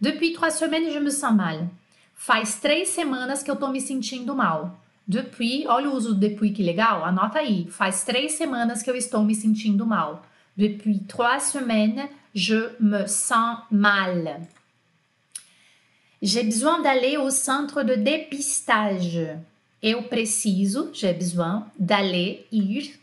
Depuis 0.00 0.34
trois 0.34 0.54
semaines, 0.54 0.92
je 0.92 0.98
me 0.98 1.10
sens 1.10 1.34
mal. 1.34 1.70
Faz 2.14 2.56
três 2.56 2.88
semanas 2.88 3.42
que 3.42 3.50
eu 3.50 3.56
tô 3.56 3.68
me 3.68 3.80
sentindo 3.80 4.34
mal. 4.34 4.80
Depuis, 5.06 5.64
olha 5.66 5.88
o 5.88 5.94
uso 5.94 6.14
do 6.14 6.20
depuis 6.20 6.52
que 6.52 6.64
legal, 6.64 7.04
anota 7.04 7.38
aí. 7.38 7.68
Faz 7.70 8.02
três 8.02 8.32
semanas 8.32 8.82
que 8.82 8.90
eu 8.90 8.96
estou 8.96 9.22
me 9.22 9.34
sentindo 9.34 9.86
mal. 9.86 10.26
Depuis 10.56 10.98
trois 11.06 11.44
semaines, 11.44 12.08
je 12.34 12.70
me 12.80 13.06
sens 13.06 13.60
mal. 13.70 14.42
J'ai 16.20 16.42
besoin 16.42 16.82
d'aller 16.82 17.18
au 17.18 17.30
centre 17.30 17.84
de 17.84 17.94
dépistage 17.94 19.38
eu 19.86 20.02
preciso, 20.02 20.90
j'ai 20.92 21.12
besoin 21.12 21.70
d'aller, 21.78 22.44
ir 22.50 22.98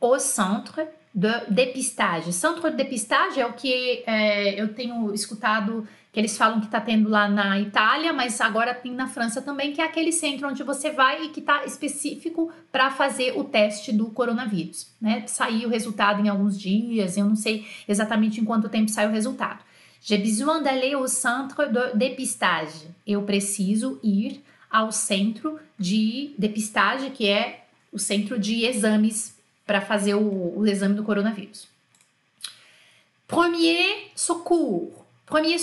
au 0.00 0.18
centre 0.18 0.80
de 1.14 1.30
dépistage. 1.50 2.32
Centro 2.32 2.70
de 2.70 2.76
dépistage 2.76 3.38
é 3.38 3.44
o 3.44 3.52
que 3.52 4.02
é, 4.06 4.58
eu 4.58 4.72
tenho 4.72 5.12
escutado 5.12 5.86
que 6.10 6.18
eles 6.18 6.34
falam 6.38 6.60
que 6.60 6.66
está 6.66 6.80
tendo 6.80 7.10
lá 7.10 7.28
na 7.28 7.60
Itália, 7.60 8.14
mas 8.14 8.40
agora 8.40 8.72
tem 8.72 8.94
na 8.94 9.06
França 9.06 9.42
também, 9.42 9.74
que 9.74 9.82
é 9.82 9.84
aquele 9.84 10.10
centro 10.10 10.48
onde 10.48 10.62
você 10.62 10.90
vai 10.90 11.26
e 11.26 11.28
que 11.28 11.40
está 11.40 11.66
específico 11.66 12.50
para 12.72 12.90
fazer 12.90 13.38
o 13.38 13.44
teste 13.44 13.92
do 13.92 14.06
coronavírus. 14.06 14.90
Né? 14.98 15.24
Saiu 15.26 15.68
o 15.68 15.70
resultado 15.70 16.24
em 16.24 16.30
alguns 16.30 16.58
dias, 16.58 17.18
eu 17.18 17.26
não 17.26 17.36
sei 17.36 17.66
exatamente 17.86 18.40
em 18.40 18.46
quanto 18.46 18.70
tempo 18.70 18.90
sai 18.90 19.06
o 19.06 19.12
resultado. 19.12 19.62
J'ai 20.00 20.16
besoin 20.16 20.62
d'aller 20.62 20.94
au 20.94 21.06
centre 21.06 21.66
de 21.66 21.92
dépistage. 21.94 22.88
Eu 23.06 23.24
preciso 23.24 24.00
ir 24.02 24.42
ao 24.70 24.92
centro 24.92 25.58
de 25.78 26.34
depistagem, 26.38 27.10
que 27.10 27.28
é 27.28 27.64
o 27.92 27.98
centro 27.98 28.38
de 28.38 28.64
exames 28.64 29.36
para 29.66 29.80
fazer 29.80 30.14
o, 30.14 30.58
o, 30.58 30.66
exame 30.66 30.94
do 30.94 31.04
coronavírus. 31.04 31.68
Premier 33.26 34.10
secours. 34.14 34.94
Premier 35.26 35.58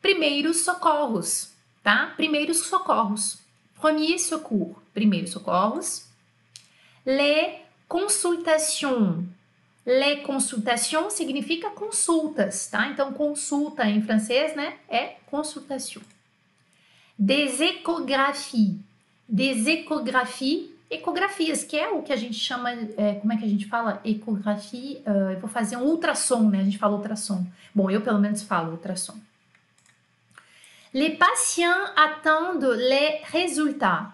primeiros 0.00 0.58
socorros, 0.58 1.52
tá? 1.82 2.12
Primeiros 2.16 2.58
socorros. 2.58 3.38
Premier 3.80 4.18
secours, 4.18 4.76
primeiros 4.92 5.30
socorros. 5.30 6.06
Les 7.04 7.60
consultations. 7.88 9.24
Les 9.84 10.22
consultations 10.24 11.14
significa 11.14 11.70
consultas, 11.70 12.68
tá? 12.68 12.88
Então, 12.88 13.12
consulta 13.12 13.84
em 13.86 14.02
francês, 14.02 14.54
né? 14.54 14.78
É 14.88 15.16
consultation 15.26 16.02
des 17.18 17.60
ecographies. 17.60 18.78
Des 19.28 19.66
ecographies, 19.66 20.68
ecografias, 20.90 21.64
que 21.64 21.76
é 21.76 21.88
o 21.88 22.02
que 22.02 22.12
a 22.12 22.16
gente 22.16 22.34
chama, 22.34 22.70
é, 22.70 23.14
como 23.14 23.32
é 23.32 23.36
que 23.36 23.44
a 23.44 23.48
gente 23.48 23.66
fala? 23.66 24.00
Ecografia, 24.04 25.00
uh, 25.06 25.32
eu 25.32 25.40
vou 25.40 25.48
fazer 25.48 25.76
um 25.76 25.84
ultrassom, 25.84 26.50
né? 26.50 26.60
A 26.60 26.64
gente 26.64 26.78
fala 26.78 26.96
ultrassom. 26.96 27.46
Bom, 27.74 27.90
eu 27.90 28.02
pelo 28.02 28.18
menos 28.18 28.42
falo 28.42 28.72
ultrassom. 28.72 29.16
Les 30.92 31.16
patients 31.16 31.90
attendent 31.96 32.76
les 32.76 33.22
résultats. 33.24 34.12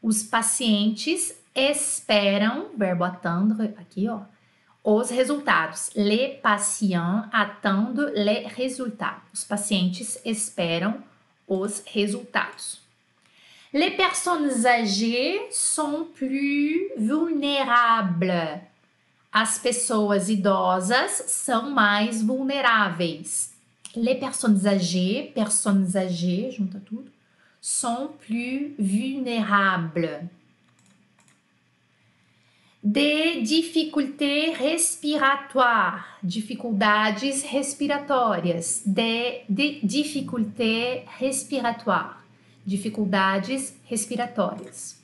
Os 0.00 0.22
pacientes 0.22 1.36
esperam, 1.54 2.68
verbo 2.76 3.02
attendre, 3.02 3.74
aqui 3.76 4.08
ó, 4.08 4.20
os 4.84 5.10
resultados. 5.10 5.90
Les 5.96 6.40
patients 6.40 7.24
attendent 7.32 8.12
les 8.14 8.46
résultats. 8.46 9.20
Os 9.34 9.42
pacientes 9.42 10.20
esperam 10.24 11.02
os 11.50 11.82
resultados. 11.92 12.80
Les 13.72 13.90
personnes 13.90 14.66
âgées 14.66 15.40
sont 15.50 16.06
plus 16.14 16.90
vulnérables. 16.96 18.60
As 19.32 19.58
pessoas 19.58 20.28
idosas 20.28 21.24
são 21.26 21.70
mais 21.70 22.22
vulneráveis. 22.22 23.50
Les 23.94 24.14
personnes 24.14 24.66
âgées, 24.66 25.30
personnes 25.34 25.96
âgées, 25.96 26.50
junta 26.50 26.78
tudo, 26.80 27.04
sont 27.60 28.10
plus 28.20 28.74
vulnérables. 28.78 30.28
Des 32.82 33.42
difficultés 33.42 34.54
respiratoires, 34.54 36.18
dificuldades 36.22 37.44
respiratórias. 37.44 38.82
Des, 38.86 39.42
des 39.50 39.80
difficultés 39.82 41.04
respiratoires, 41.18 42.24
dificuldades 42.66 43.74
respiratórias. 43.86 44.96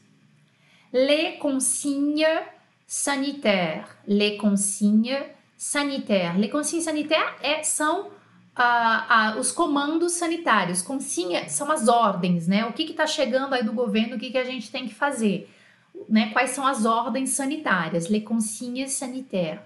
Les 0.90 1.37
consignes 1.38 2.25
sanitaires, 2.87 3.95
les 4.09 4.38
consignes 4.38 5.23
sanitaires. 5.59 6.38
Les 6.38 6.49
consignes 6.49 6.85
sanitaires 6.85 7.35
é, 7.42 7.62
são 7.62 8.09
ah, 8.54 9.06
ah, 9.06 9.37
os 9.38 9.52
comandos 9.52 10.12
sanitários. 10.12 10.80
Consigna 10.80 11.47
são 11.50 11.71
as 11.71 11.88
ordens, 11.88 12.49
né? 12.49 12.64
O 12.64 12.73
que 12.73 12.85
está 12.85 13.06
chegando 13.06 13.52
aí 13.52 13.62
do 13.62 13.75
governo, 13.75 14.16
o 14.16 14.18
que, 14.18 14.30
que 14.30 14.38
a 14.38 14.45
gente 14.45 14.71
tem 14.71 14.88
que 14.88 14.95
fazer 14.95 15.47
né, 16.08 16.30
quais 16.32 16.50
são 16.50 16.66
as 16.66 16.84
ordens 16.84 17.30
sanitárias, 17.30 18.08
les 18.08 18.22
consignes 18.22 18.92
sanitaires. 18.92 19.60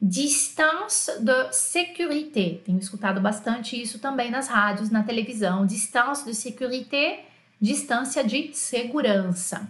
Distance 0.00 1.12
de 1.20 1.52
sécurité, 1.52 2.60
tenho 2.64 2.78
escutado 2.78 3.20
bastante 3.20 3.80
isso 3.80 4.00
também 4.00 4.32
nas 4.32 4.48
rádios, 4.48 4.90
na 4.90 5.04
televisão. 5.04 5.64
Distance 5.64 6.24
de 6.24 6.34
sécurité, 6.34 7.24
distância 7.60 8.24
de 8.24 8.52
segurança. 8.52 9.68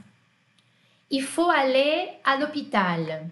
Il 1.11 1.23
faut 1.23 1.51
aller 1.51 2.13
à 2.25 2.37
l'hôpital. 2.37 3.29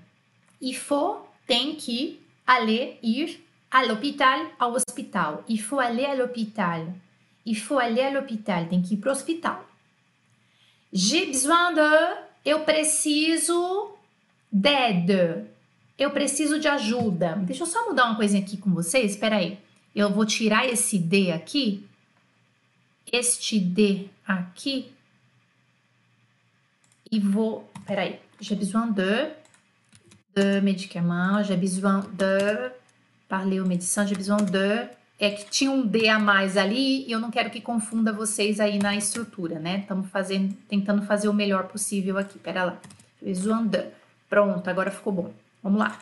Il 0.60 0.74
faut, 0.74 1.26
tem 1.46 1.74
que, 1.74 2.18
aller, 2.46 2.98
ir, 3.02 3.40
à 3.70 3.86
l'hôpital, 3.86 4.38
ao 4.58 4.74
hospital. 4.74 5.42
Il 5.48 5.56
faut 5.56 5.80
aller 5.80 6.04
à 6.04 6.14
l'hôpital. 6.14 6.86
Il 7.46 7.54
faut 7.54 7.78
aller 7.78 8.02
à 8.02 8.10
l'hôpital, 8.10 8.68
tem 8.68 8.82
que 8.82 8.92
ir 8.92 8.98
para 8.98 9.08
o 9.08 9.12
hospital. 9.12 9.69
J'ai 10.92 11.26
besoin 11.26 11.72
de. 11.72 11.80
Eu 12.44 12.60
preciso 12.60 13.92
d'aide. 14.50 15.44
Eu 15.98 16.10
preciso 16.10 16.58
de 16.58 16.66
ajuda. 16.66 17.36
Deixa 17.36 17.62
eu 17.62 17.66
só 17.66 17.86
mudar 17.88 18.06
uma 18.06 18.16
coisinha 18.16 18.42
aqui 18.42 18.56
com 18.56 18.72
vocês. 18.72 19.12
Espera 19.12 19.36
aí. 19.36 19.58
Eu 19.94 20.10
vou 20.10 20.24
tirar 20.24 20.66
esse 20.66 20.98
D 20.98 21.30
aqui. 21.30 21.86
Este 23.12 23.58
D 23.60 24.08
aqui. 24.26 24.92
E 27.10 27.20
vou. 27.20 27.70
Espera 27.78 28.02
aí. 28.02 28.18
J'ai 28.40 28.56
besoin 28.56 28.88
de. 28.88 29.30
De 30.34 30.60
médicaments. 30.60 31.46
J'ai 31.46 31.56
besoin 31.56 32.00
de. 32.00 32.72
Parler 33.28 33.60
au 33.60 33.66
médecin. 33.66 34.06
J'ai 34.06 34.16
besoin 34.16 34.38
de 34.38 34.88
é 35.20 35.30
que 35.30 35.44
tinha 35.50 35.70
um 35.70 35.86
D 35.86 36.08
a 36.08 36.18
mais 36.18 36.56
ali 36.56 37.06
e 37.06 37.12
eu 37.12 37.20
não 37.20 37.30
quero 37.30 37.50
que 37.50 37.60
confunda 37.60 38.10
vocês 38.10 38.58
aí 38.58 38.78
na 38.78 38.96
estrutura, 38.96 39.58
né? 39.58 39.80
Estamos 39.80 40.08
fazendo, 40.08 40.54
tentando 40.66 41.02
fazer 41.02 41.28
o 41.28 41.34
melhor 41.34 41.64
possível 41.64 42.16
aqui. 42.16 42.38
Pera 42.38 42.64
lá. 42.64 42.80
Besoin 43.20 43.70
Pronto, 44.30 44.66
agora 44.70 44.90
ficou 44.90 45.12
bom. 45.12 45.34
Vamos 45.62 45.78
lá. 45.78 45.98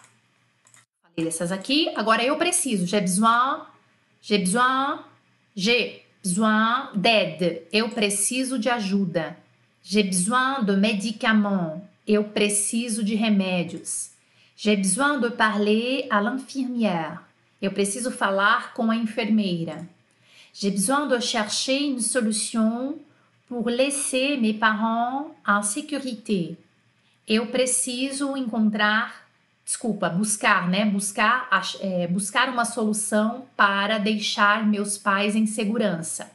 Falei 1.03 1.25
dessas 1.25 1.51
aqui. 1.51 1.93
Agora 1.97 2.23
eu 2.23 2.37
preciso. 2.37 2.87
J'ai 2.87 3.01
besoin. 3.01 3.67
J'ai 4.23 4.39
besoin. 4.39 5.01
J'ai 5.57 6.05
besoin 6.23 6.93
d'aide. 6.95 7.63
Eu 7.73 7.89
preciso 7.89 8.57
de 8.57 8.71
ajuda. 8.71 9.37
J'ai 9.83 10.05
besoin 10.05 10.63
de 10.63 10.77
médicaments. 10.77 11.83
Eu 12.07 12.23
preciso 12.23 13.03
de 13.03 13.17
remédios. 13.17 14.11
J'ai 14.57 14.77
besoin 14.77 15.19
de 15.19 15.29
parler 15.29 16.07
à 16.09 16.21
l'infirmière. 16.21 17.28
Eu 17.61 17.73
preciso 17.73 18.11
falar 18.11 18.73
com 18.73 18.91
a 18.91 18.97
enfermeira. 18.97 19.89
J'ai 20.53 20.71
besoin 20.71 21.07
de 21.07 21.21
chercher 21.21 21.83
une 21.83 22.01
solution 22.01 22.99
pour 23.49 23.69
laisser 23.69 24.37
mes 24.37 24.55
parents 24.55 25.35
en 25.47 25.63
sécurité. 25.63 26.57
Eu 27.27 27.47
preciso 27.47 28.37
encontrar, 28.37 29.29
desculpa, 29.65 30.09
buscar, 30.09 30.69
né? 30.69 30.85
Buscar, 30.85 31.49
é, 31.81 32.07
buscar 32.07 32.49
uma 32.49 32.65
solução 32.65 33.47
para 33.57 33.99
deixar 33.99 34.67
meus 34.67 34.97
pais 34.97 35.37
em 35.37 35.47
segurança. 35.47 36.31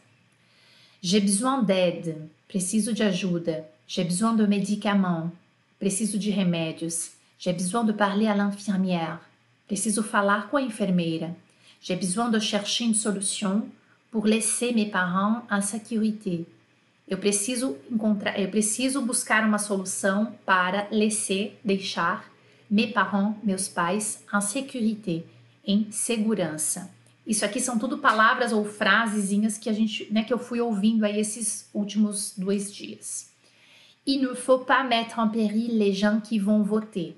J'ai 1.01 1.19
besoin 1.19 1.63
d'aide. 1.63 2.15
Preciso 2.47 2.93
de 2.93 3.03
ajuda. 3.03 3.67
J'ai 3.88 4.03
besoin 4.03 4.36
de 4.36 4.45
médicaments. 4.47 5.31
Preciso 5.79 6.17
de 6.17 6.31
remédios. 6.31 7.12
J'ai 7.38 7.51
besoin 7.51 7.83
de 7.83 7.91
parler 7.91 8.27
à 8.27 8.36
l'infirmière. 8.36 9.19
Preciso 9.73 10.03
falar 10.03 10.51
com 10.51 10.57
a 10.57 10.62
enfermeira. 10.62 11.36
J'ai 11.81 11.95
besoin 11.95 12.29
de 12.29 12.39
chercher 12.39 12.83
une 12.83 12.93
solution 12.93 13.67
pour 14.12 14.27
laisser 14.27 14.71
mes 14.71 14.86
parents 14.86 15.41
en 15.49 15.62
sécurité. 15.62 16.45
Eu 17.07 17.17
preciso 17.17 17.75
encontrar, 17.91 18.39
eu 18.39 18.51
preciso 18.51 19.01
buscar 19.01 19.43
uma 19.43 19.57
solução 19.57 20.31
para 20.45 20.88
laisser, 20.91 21.59
deixar 21.65 22.31
mes 22.69 22.91
parents, 22.93 23.36
meus 23.41 23.67
pais, 23.67 24.23
en 24.31 24.41
sécurité, 24.41 25.23
em 25.65 25.91
segurança. 25.91 26.91
Isso 27.25 27.43
aqui 27.43 27.59
são 27.59 27.79
tudo 27.79 27.97
palavras 27.97 28.51
ou 28.53 28.63
frasezinhas 28.63 29.57
que 29.57 29.71
a 29.71 29.73
gente, 29.73 30.07
né, 30.13 30.23
que 30.23 30.31
eu 30.31 30.38
fui 30.38 30.62
ouvindo 30.62 31.03
aí 31.03 31.19
esses 31.19 31.67
últimos 31.73 32.36
dois 32.38 32.71
dias. 32.71 33.31
Il 34.05 34.21
ne 34.21 34.36
faut 34.36 34.65
pas 34.67 34.83
mettre 34.83 35.19
en 35.19 35.29
péril 35.29 35.79
les 35.79 35.93
gens 35.93 36.21
qui 36.21 36.38
vont 36.38 36.62
voter. 36.62 37.17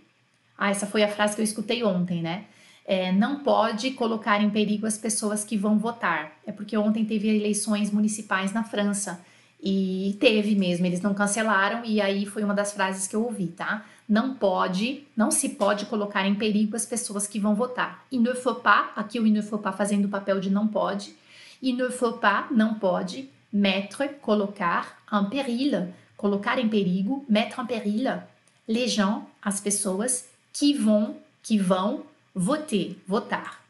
Ah, 0.57 0.69
essa 0.69 0.87
foi 0.87 1.03
a 1.03 1.07
frase 1.07 1.35
que 1.35 1.41
eu 1.41 1.45
escutei 1.45 1.83
ontem, 1.83 2.21
né? 2.21 2.45
É, 2.85 3.11
não 3.11 3.39
pode 3.39 3.91
colocar 3.91 4.41
em 4.41 4.49
perigo 4.49 4.85
as 4.85 4.97
pessoas 4.97 5.43
que 5.43 5.57
vão 5.57 5.77
votar. 5.77 6.33
É 6.45 6.51
porque 6.51 6.77
ontem 6.77 7.03
teve 7.03 7.27
eleições 7.27 7.91
municipais 7.91 8.53
na 8.53 8.63
França 8.63 9.23
e 9.61 10.15
teve 10.19 10.55
mesmo, 10.55 10.85
eles 10.85 11.01
não 11.01 11.13
cancelaram 11.13 11.83
e 11.83 11.99
aí 11.99 12.25
foi 12.25 12.43
uma 12.43 12.53
das 12.53 12.73
frases 12.73 13.07
que 13.07 13.15
eu 13.15 13.23
ouvi, 13.23 13.47
tá? 13.47 13.83
Não 14.07 14.35
pode, 14.35 15.03
não 15.17 15.31
se 15.31 15.49
pode 15.49 15.87
colocar 15.87 16.27
em 16.27 16.35
perigo 16.35 16.75
as 16.75 16.85
pessoas 16.85 17.25
que 17.25 17.39
vão 17.39 17.55
votar. 17.55 18.05
Il 18.11 18.21
ne 18.21 18.35
faut 18.35 18.61
pas, 18.61 18.91
aqui 18.95 19.19
o 19.19 19.23
ne 19.23 19.41
faut 19.41 19.61
pas 19.61 19.75
fazendo 19.75 20.05
o 20.05 20.09
papel 20.09 20.39
de 20.39 20.51
não 20.51 20.67
pode. 20.67 21.15
Il 21.59 21.75
ne 21.75 21.89
faut 21.89 22.19
pas, 22.19 22.47
não 22.51 22.75
pode, 22.75 23.27
mettre, 23.51 24.07
colocar, 24.21 25.01
en 25.11 25.25
péril, 25.25 25.91
colocar 26.15 26.59
em 26.59 26.69
perigo, 26.69 27.25
mettre 27.27 27.59
en 27.59 27.65
péril, 27.65 28.21
les 28.67 28.87
gens, 28.87 29.23
as 29.41 29.59
pessoas 29.59 30.25
que 30.57 30.73
vão, 30.73 31.17
que 31.43 31.57
vão 31.57 32.05
voter, 32.33 32.97
votar. 33.05 33.61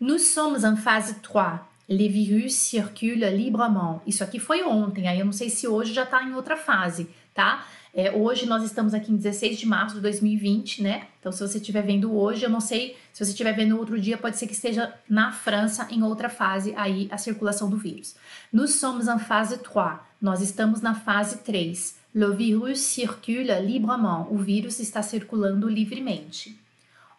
Nous 0.00 0.20
sommes 0.20 0.64
en 0.64 0.76
phase 0.76 1.14
3. 1.20 1.60
Les 1.88 2.08
virus 2.08 2.54
circulent 2.54 3.30
librement. 3.30 4.00
Isso 4.06 4.24
aqui 4.24 4.40
foi 4.40 4.62
ontem, 4.64 5.06
aí 5.08 5.20
eu 5.20 5.24
não 5.24 5.32
sei 5.32 5.48
se 5.48 5.68
hoje 5.68 5.92
já 5.92 6.02
está 6.02 6.22
em 6.22 6.34
outra 6.34 6.56
fase, 6.56 7.08
tá? 7.32 7.66
É, 7.92 8.12
hoje 8.12 8.46
nós 8.46 8.62
estamos 8.64 8.94
aqui 8.94 9.12
em 9.12 9.16
16 9.16 9.58
de 9.58 9.66
março 9.66 9.96
de 9.96 10.00
2020, 10.00 10.82
né? 10.82 11.06
Então, 11.18 11.32
se 11.32 11.40
você 11.40 11.58
estiver 11.58 11.82
vendo 11.82 12.16
hoje, 12.16 12.44
eu 12.44 12.50
não 12.50 12.60
sei, 12.60 12.96
se 13.12 13.24
você 13.24 13.30
estiver 13.32 13.52
vendo 13.52 13.76
outro 13.76 14.00
dia, 14.00 14.16
pode 14.16 14.38
ser 14.38 14.46
que 14.46 14.52
esteja 14.52 14.92
na 15.08 15.32
França 15.32 15.88
em 15.90 16.02
outra 16.02 16.28
fase 16.28 16.72
aí 16.76 17.08
a 17.10 17.18
circulação 17.18 17.68
do 17.68 17.76
vírus. 17.76 18.14
Nous 18.52 18.74
sommes 18.74 19.08
en 19.08 19.18
phase 19.18 19.58
3. 19.58 19.98
Nós 20.20 20.40
estamos 20.40 20.80
na 20.80 20.94
fase 20.94 21.38
3. 21.38 21.99
Le 22.14 22.30
virus 22.30 22.78
circule 22.78 23.52
librement. 23.64 24.26
O 24.30 24.36
vírus 24.36 24.80
está 24.80 25.02
circulando 25.02 25.68
livremente. 25.68 26.56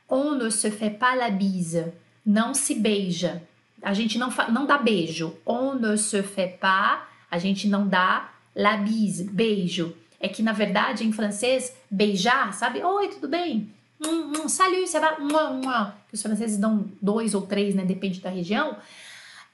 On 0.09 0.35
ne 0.35 0.49
se 0.49 0.69
fait 0.69 0.89
pas 0.89 1.15
la 1.15 1.29
bise. 1.29 1.93
Não 2.25 2.53
se 2.53 2.75
beija. 2.75 3.41
A 3.81 3.93
gente 3.93 4.17
não, 4.17 4.29
não 4.51 4.65
dá 4.65 4.77
beijo. 4.77 5.33
On 5.45 5.75
ne 5.75 5.95
se 5.95 6.21
fait 6.21 6.59
pas. 6.59 7.07
A 7.29 7.39
gente 7.39 7.67
não 7.67 7.87
dá 7.87 8.29
la 8.55 8.77
bise, 8.77 9.23
beijo. 9.23 9.95
É 10.19 10.27
que, 10.27 10.43
na 10.43 10.51
verdade, 10.51 11.05
em 11.05 11.13
francês, 11.13 11.73
beijar, 11.89 12.53
sabe? 12.53 12.83
Oi, 12.83 13.07
tudo 13.07 13.27
bem? 13.27 13.73
Hum, 14.05 14.33
hum, 14.35 14.47
salut, 14.49 14.87
ça 14.87 14.99
va? 14.99 15.95
Os 16.11 16.21
franceses 16.21 16.57
dão 16.57 16.85
dois 17.01 17.33
ou 17.33 17.43
três, 17.43 17.73
né? 17.73 17.85
Depende 17.85 18.19
da 18.19 18.29
região 18.29 18.75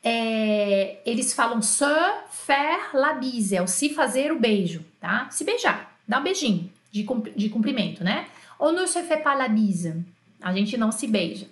é, 0.04 1.02
eles 1.06 1.34
falam 1.34 1.62
se 1.62 1.86
faire 2.30 2.90
la 2.94 3.14
bise, 3.14 3.56
é 3.56 3.62
o 3.62 3.68
se 3.68 3.90
fazer 3.90 4.32
o 4.32 4.40
beijo, 4.40 4.86
tá? 5.00 5.28
Se 5.30 5.44
beijar, 5.44 5.98
dá 6.08 6.20
um 6.20 6.24
beijinho 6.24 6.72
de, 6.92 7.04
de 7.36 7.50
cumprimento, 7.50 8.04
né? 8.04 8.28
Ou 8.60 8.72
ne 8.72 8.88
se 8.88 9.02
fait 9.04 9.22
pas 9.22 9.38
la 9.38 9.48
bise, 9.48 10.04
a 10.42 10.54
gente 10.54 10.78
não 10.78 10.92
se 10.92 11.08
beija. 11.08 11.48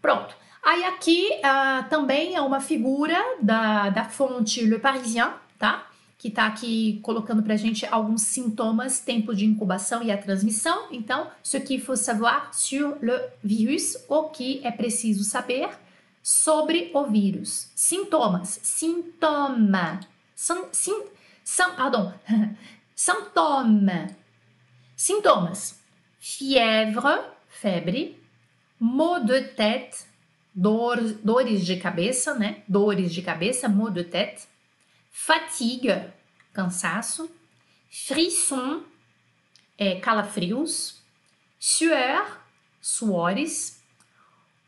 Pronto. 0.00 0.34
Aí 0.62 0.84
aqui 0.84 1.28
uh, 1.38 1.88
também 1.88 2.34
é 2.34 2.40
uma 2.40 2.60
figura 2.60 3.16
da, 3.40 3.88
da 3.90 4.04
fonte 4.04 4.64
Le 4.64 4.78
Parisien, 4.78 5.30
tá? 5.58 5.86
Que 6.18 6.30
tá 6.30 6.46
aqui 6.46 6.98
colocando 7.02 7.42
pra 7.42 7.56
gente 7.56 7.86
alguns 7.86 8.22
sintomas, 8.22 8.98
tempo 8.98 9.34
de 9.34 9.44
incubação 9.44 10.02
e 10.02 10.10
a 10.10 10.18
transmissão. 10.18 10.88
Então, 10.90 11.28
ce 11.42 11.60
qu'il 11.60 11.80
faut 11.80 11.96
savoir 11.96 12.52
sur 12.52 12.96
le 13.00 13.16
virus, 13.44 13.96
o 14.08 14.24
que 14.24 14.60
é 14.64 14.72
preciso 14.72 15.22
saber 15.22 15.68
sobre 16.26 16.90
o 16.92 17.04
vírus. 17.04 17.70
Sintomas. 17.76 18.58
Sintoma. 18.60 20.00
Sim, 20.34 20.64
sim, 20.72 21.04
sim, 21.44 21.70
pardon. 21.76 22.12
Sintoma. 22.96 24.08
Sintomas. 24.96 25.80
Fièvre, 26.18 27.22
febre. 27.48 28.20
Maux 28.80 29.20
de 29.24 29.40
tête, 29.54 30.04
dor, 30.52 30.96
dores 31.22 31.64
de 31.64 31.76
cabeça, 31.76 32.34
né? 32.34 32.64
Dores 32.66 33.14
de 33.14 33.22
cabeça, 33.22 33.68
maux 33.68 33.90
de 33.90 34.02
tête. 34.02 34.48
Fatigue, 35.12 35.94
cansaço. 36.52 37.30
Frisson, 37.88 38.82
é 39.78 40.00
calafrios, 40.00 41.00
sueur, 41.58 42.40
suores, 42.82 43.80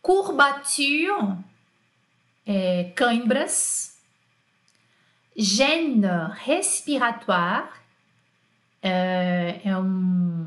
courbature, 0.09 1.37
é, 2.47 2.85
cãibras, 2.97 3.99
gêne 5.37 6.07
respiratoire, 6.33 7.68
é, 8.83 9.61
é 9.62 9.77
um. 9.77 10.47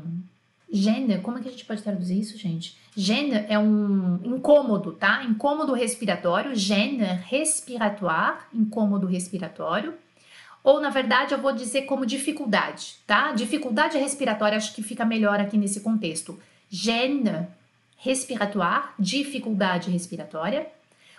Gênero, 0.68 1.22
como 1.22 1.38
é 1.38 1.42
que 1.42 1.48
a 1.48 1.52
gente 1.52 1.64
pode 1.64 1.80
traduzir 1.80 2.18
isso, 2.18 2.36
gente? 2.36 2.76
Gênero 2.96 3.46
é 3.48 3.56
um 3.56 4.18
incômodo, 4.24 4.94
tá? 4.94 5.22
Incômodo 5.22 5.74
respiratório, 5.74 6.56
gênero 6.56 7.20
respiratoire, 7.24 8.40
incômodo 8.52 9.06
respiratório. 9.06 9.94
Ou, 10.64 10.80
na 10.80 10.90
verdade, 10.90 11.34
eu 11.34 11.40
vou 11.40 11.52
dizer 11.52 11.82
como 11.82 12.04
dificuldade, 12.04 12.96
tá? 13.06 13.30
Dificuldade 13.30 13.96
respiratória, 13.96 14.56
acho 14.56 14.74
que 14.74 14.82
fica 14.82 15.04
melhor 15.04 15.38
aqui 15.38 15.56
nesse 15.56 15.82
contexto. 15.82 16.40
Gênero 16.68 17.46
respiratoire, 18.02 18.92
dificuldade 18.98 19.90
respiratória. 19.90 20.66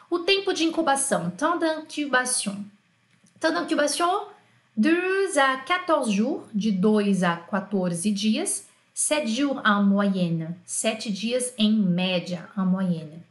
O 0.09 0.19
tempo 0.19 0.53
de 0.53 0.65
incubação, 0.65 1.29
temps 1.31 1.57
d'incubation. 1.57 2.57
Temps 3.39 3.53
d'incubation, 3.53 4.27
2 4.75 5.37
a 5.37 5.57
14 5.57 6.11
jours, 6.11 6.43
de 6.53 6.71
2 6.71 7.23
a 7.23 7.37
14 7.37 8.11
dias, 8.11 8.67
7 8.93 9.27
jours 9.27 9.61
en 9.65 9.83
moyenne, 9.83 10.55
7 10.65 11.11
dias 11.11 11.53
em 11.57 11.71
média, 11.71 12.49
en 12.57 12.65
moyenne. 12.65 13.23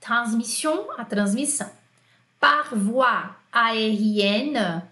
Transmission, 0.00 0.90
a 0.98 1.04
transmissão. 1.04 1.70
Par 2.40 2.74
voie 2.74 3.36
aérienne, 3.52 4.82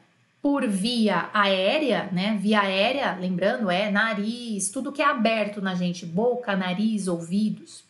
por 0.41 0.67
via 0.67 1.31
aérea, 1.33 2.09
né? 2.13 2.39
Via 2.41 2.61
aérea, 2.61 3.17
lembrando, 3.21 3.71
é 3.71 3.91
nariz, 3.91 4.71
tudo 4.71 4.93
que 4.93 5.03
é 5.03 5.07
aberto 5.07 5.61
na 5.61 5.75
gente, 5.75 6.07
boca, 6.07 6.55
nariz, 6.57 7.09
ouvidos. 7.09 7.85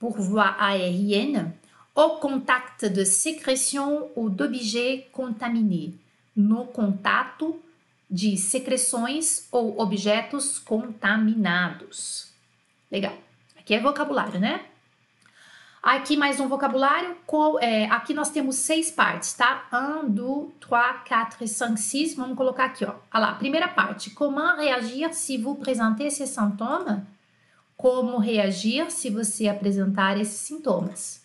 Por 0.00 0.18
voie 0.18 0.56
aérienne, 0.58 1.52
au 1.94 2.18
contact 2.18 2.86
de 2.86 3.04
sécrétion 3.04 4.08
ou 4.16 4.30
d'objets 4.30 5.08
contaminés 5.12 5.92
no 6.34 6.64
contato 6.64 7.60
de 8.10 8.36
secreções 8.36 9.46
ou 9.52 9.78
objetos 9.78 10.58
contaminados. 10.58 12.32
Legal. 12.90 13.16
Aqui 13.58 13.74
é 13.74 13.80
vocabulário, 13.80 14.40
né? 14.40 14.64
Aqui 15.82 16.16
mais 16.16 16.40
um 16.40 16.48
vocabulário. 16.48 17.16
É, 17.60 17.86
aqui 17.86 18.12
nós 18.12 18.30
temos 18.30 18.56
seis 18.56 18.90
partes, 18.90 19.32
tá? 19.34 19.66
Um, 19.72 20.08
dois, 20.08 20.48
três, 20.60 20.96
quatro, 21.06 21.46
cinco, 21.46 21.76
seis. 21.76 22.14
Vamos 22.14 22.36
colocar 22.36 22.64
aqui, 22.64 22.84
ó. 22.84 22.94
Olha 23.12 23.26
lá, 23.26 23.34
primeira 23.34 23.68
parte. 23.68 24.10
Comment 24.10 24.56
reagir 24.56 25.14
se 25.14 25.38
vous 25.38 25.54
présenter 25.54 26.10
ces 26.10 26.26
symptômes? 26.26 27.02
Como 27.80 28.18
reagir 28.18 28.90
se 28.90 29.08
você 29.08 29.48
apresentar 29.48 30.20
esses 30.20 30.38
sintomas? 30.38 31.22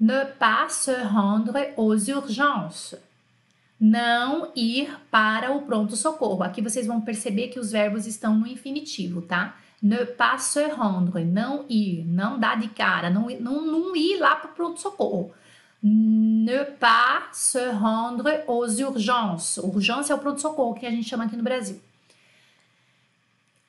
Ne 0.00 0.24
pas 0.24 0.72
se 0.72 0.94
rendre 0.94 1.74
aux 1.76 2.08
urgences 2.08 2.98
não 3.78 4.50
ir 4.56 4.98
para 5.10 5.52
o 5.52 5.60
pronto-socorro. 5.60 6.42
Aqui 6.42 6.62
vocês 6.62 6.86
vão 6.86 7.02
perceber 7.02 7.48
que 7.48 7.60
os 7.60 7.72
verbos 7.72 8.06
estão 8.06 8.34
no 8.34 8.46
infinitivo, 8.46 9.20
tá? 9.20 9.58
Ne 9.82 10.06
pas 10.06 10.44
se 10.44 10.66
rendre, 10.68 11.22
não 11.22 11.66
ir, 11.68 12.02
não 12.06 12.38
dar 12.38 12.58
de 12.58 12.68
cara, 12.68 13.10
não, 13.10 13.28
não, 13.38 13.66
não 13.66 13.94
ir 13.94 14.16
lá 14.20 14.36
para 14.36 14.52
o 14.52 14.54
pronto-socorro. 14.54 15.34
Ne 15.82 16.64
pas 16.64 17.28
se 17.36 17.58
rendre 17.72 18.42
aux 18.46 18.80
urgences. 18.80 19.58
Urgência 19.58 20.14
é 20.14 20.16
o 20.16 20.18
pronto-socorro 20.18 20.72
que 20.72 20.86
a 20.86 20.90
gente 20.90 21.06
chama 21.06 21.24
aqui 21.24 21.36
no 21.36 21.42
Brasil. 21.42 21.78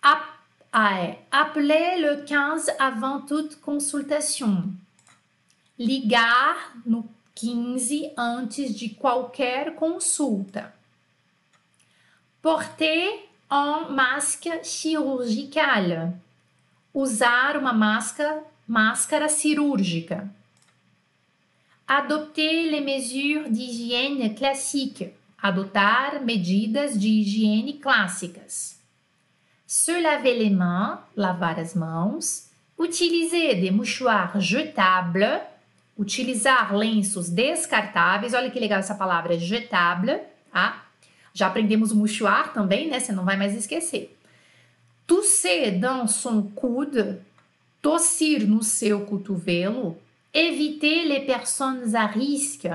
ah, 0.02 0.35
é. 0.76 1.20
Appeler 1.32 2.02
le 2.02 2.24
15 2.24 2.72
avant 2.78 3.22
toute 3.22 3.56
consultation. 3.62 4.74
Ligar 5.80 6.74
no 6.86 7.06
15 7.34 8.12
antes 8.18 8.76
de 8.76 8.90
qualquer 8.90 9.76
consulta. 9.76 10.74
Porter 12.42 13.30
un 13.50 13.90
masque 13.90 14.50
chirurgical. 14.64 16.14
Usar 16.94 17.58
uma 17.58 17.74
máscara, 17.74 18.44
máscara 18.68 19.28
cirúrgica. 19.28 20.30
Adopter 21.88 22.72
les 22.72 22.82
mesures 22.82 23.50
d'hygiène 23.50 24.34
classiques. 24.34 25.12
Adotar 25.42 26.24
medidas 26.24 26.98
de 26.98 27.08
higiene 27.08 27.74
clássicas. 27.74 28.75
Se 29.66 29.92
laver 30.00 30.38
les 30.38 30.50
mains, 30.50 31.00
lavar 31.16 31.60
as 31.60 31.76
mãos. 31.76 32.50
Utiliser 32.78 33.56
des 33.56 33.72
mouchoirs 33.72 34.40
jetables 34.40 35.42
utilizar 35.98 36.76
lenços 36.76 37.30
descartáveis. 37.30 38.34
Olha 38.34 38.52
que 38.52 38.60
legal 38.60 38.80
essa 38.80 38.96
palavra, 38.96 39.38
jetable, 39.38 40.20
tá? 40.52 40.86
Já 41.34 41.48
aprendemos 41.48 41.92
mouchoir 41.92 42.54
também, 42.54 42.90
né? 42.90 43.00
Você 43.00 43.12
não 43.12 43.26
vai 43.26 43.38
mais 43.38 43.56
esquecer. 43.56 44.18
Tousser 45.08 45.80
dans 45.80 46.12
son 46.12 46.44
coude, 46.44 47.20
tossir 47.82 48.48
no 48.48 48.64
seu 48.64 49.06
cotovelo. 49.06 49.98
Éviter 50.34 51.06
les 51.06 51.26
personnes 51.26 51.96
à 51.96 52.06
risque, 52.06 52.70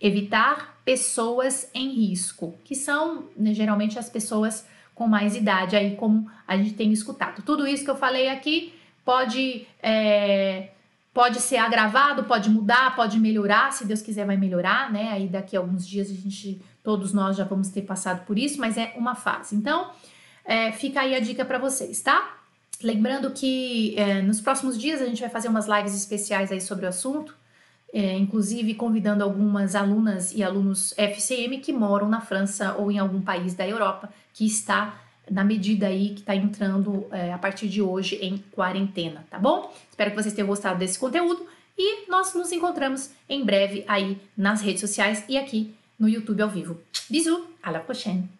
evitar 0.00 0.80
pessoas 0.84 1.70
em 1.72 1.90
risco, 1.90 2.58
que 2.64 2.74
são 2.74 3.28
né, 3.36 3.54
geralmente 3.54 3.96
as 3.96 4.10
pessoas 4.10 4.66
com 4.96 5.06
mais 5.06 5.36
idade, 5.36 5.76
aí 5.76 5.94
como 5.94 6.28
a 6.48 6.56
gente 6.56 6.74
tem 6.74 6.92
escutado. 6.92 7.42
Tudo 7.42 7.68
isso 7.68 7.84
que 7.84 7.90
eu 7.90 7.96
falei 7.96 8.28
aqui 8.28 8.74
pode 9.04 9.68
é, 9.80 10.70
Pode 11.16 11.40
ser 11.40 11.56
agravado, 11.56 12.24
pode 12.24 12.50
mudar, 12.50 12.94
pode 12.94 13.18
melhorar, 13.18 13.72
se 13.72 13.86
Deus 13.86 14.02
quiser 14.02 14.26
vai 14.26 14.36
melhorar, 14.36 14.92
né? 14.92 15.12
Aí 15.12 15.26
daqui 15.26 15.56
a 15.56 15.60
alguns 15.60 15.88
dias 15.88 16.10
a 16.10 16.12
gente, 16.12 16.60
todos 16.82 17.14
nós 17.14 17.38
já 17.38 17.42
vamos 17.42 17.70
ter 17.70 17.80
passado 17.80 18.26
por 18.26 18.38
isso, 18.38 18.60
mas 18.60 18.76
é 18.76 18.92
uma 18.98 19.14
fase. 19.14 19.56
Então, 19.56 19.92
é, 20.44 20.70
fica 20.72 21.00
aí 21.00 21.14
a 21.14 21.18
dica 21.18 21.42
para 21.42 21.56
vocês, 21.56 22.02
tá? 22.02 22.36
Lembrando 22.82 23.30
que 23.30 23.94
é, 23.96 24.20
nos 24.20 24.42
próximos 24.42 24.78
dias 24.78 25.00
a 25.00 25.06
gente 25.06 25.22
vai 25.22 25.30
fazer 25.30 25.48
umas 25.48 25.66
lives 25.66 25.94
especiais 25.94 26.52
aí 26.52 26.60
sobre 26.60 26.84
o 26.84 26.88
assunto, 26.90 27.34
é, 27.94 28.12
inclusive 28.18 28.74
convidando 28.74 29.24
algumas 29.24 29.74
alunas 29.74 30.34
e 30.34 30.44
alunos 30.44 30.92
FCM 30.98 31.60
que 31.60 31.72
moram 31.72 32.10
na 32.10 32.20
França 32.20 32.74
ou 32.74 32.92
em 32.92 32.98
algum 32.98 33.22
país 33.22 33.54
da 33.54 33.66
Europa 33.66 34.10
que 34.36 34.44
está 34.44 35.02
na 35.28 35.42
medida 35.42 35.88
aí 35.88 36.10
que 36.10 36.20
está 36.20 36.36
entrando 36.36 37.06
é, 37.10 37.32
a 37.32 37.38
partir 37.38 37.68
de 37.68 37.82
hoje 37.82 38.16
em 38.16 38.38
quarentena, 38.52 39.26
tá 39.28 39.38
bom? 39.38 39.74
Espero 39.90 40.10
que 40.10 40.16
vocês 40.22 40.34
tenham 40.34 40.46
gostado 40.46 40.78
desse 40.78 40.98
conteúdo 40.98 41.44
e 41.76 42.08
nós 42.08 42.34
nos 42.34 42.52
encontramos 42.52 43.10
em 43.28 43.44
breve 43.44 43.84
aí 43.88 44.20
nas 44.36 44.60
redes 44.60 44.82
sociais 44.82 45.24
e 45.28 45.36
aqui 45.36 45.74
no 45.98 46.08
YouTube 46.08 46.42
ao 46.42 46.50
vivo. 46.50 46.78
Bisous, 47.10 47.40
à 47.62 47.70
la 47.72 47.80
prochaine! 47.80 48.35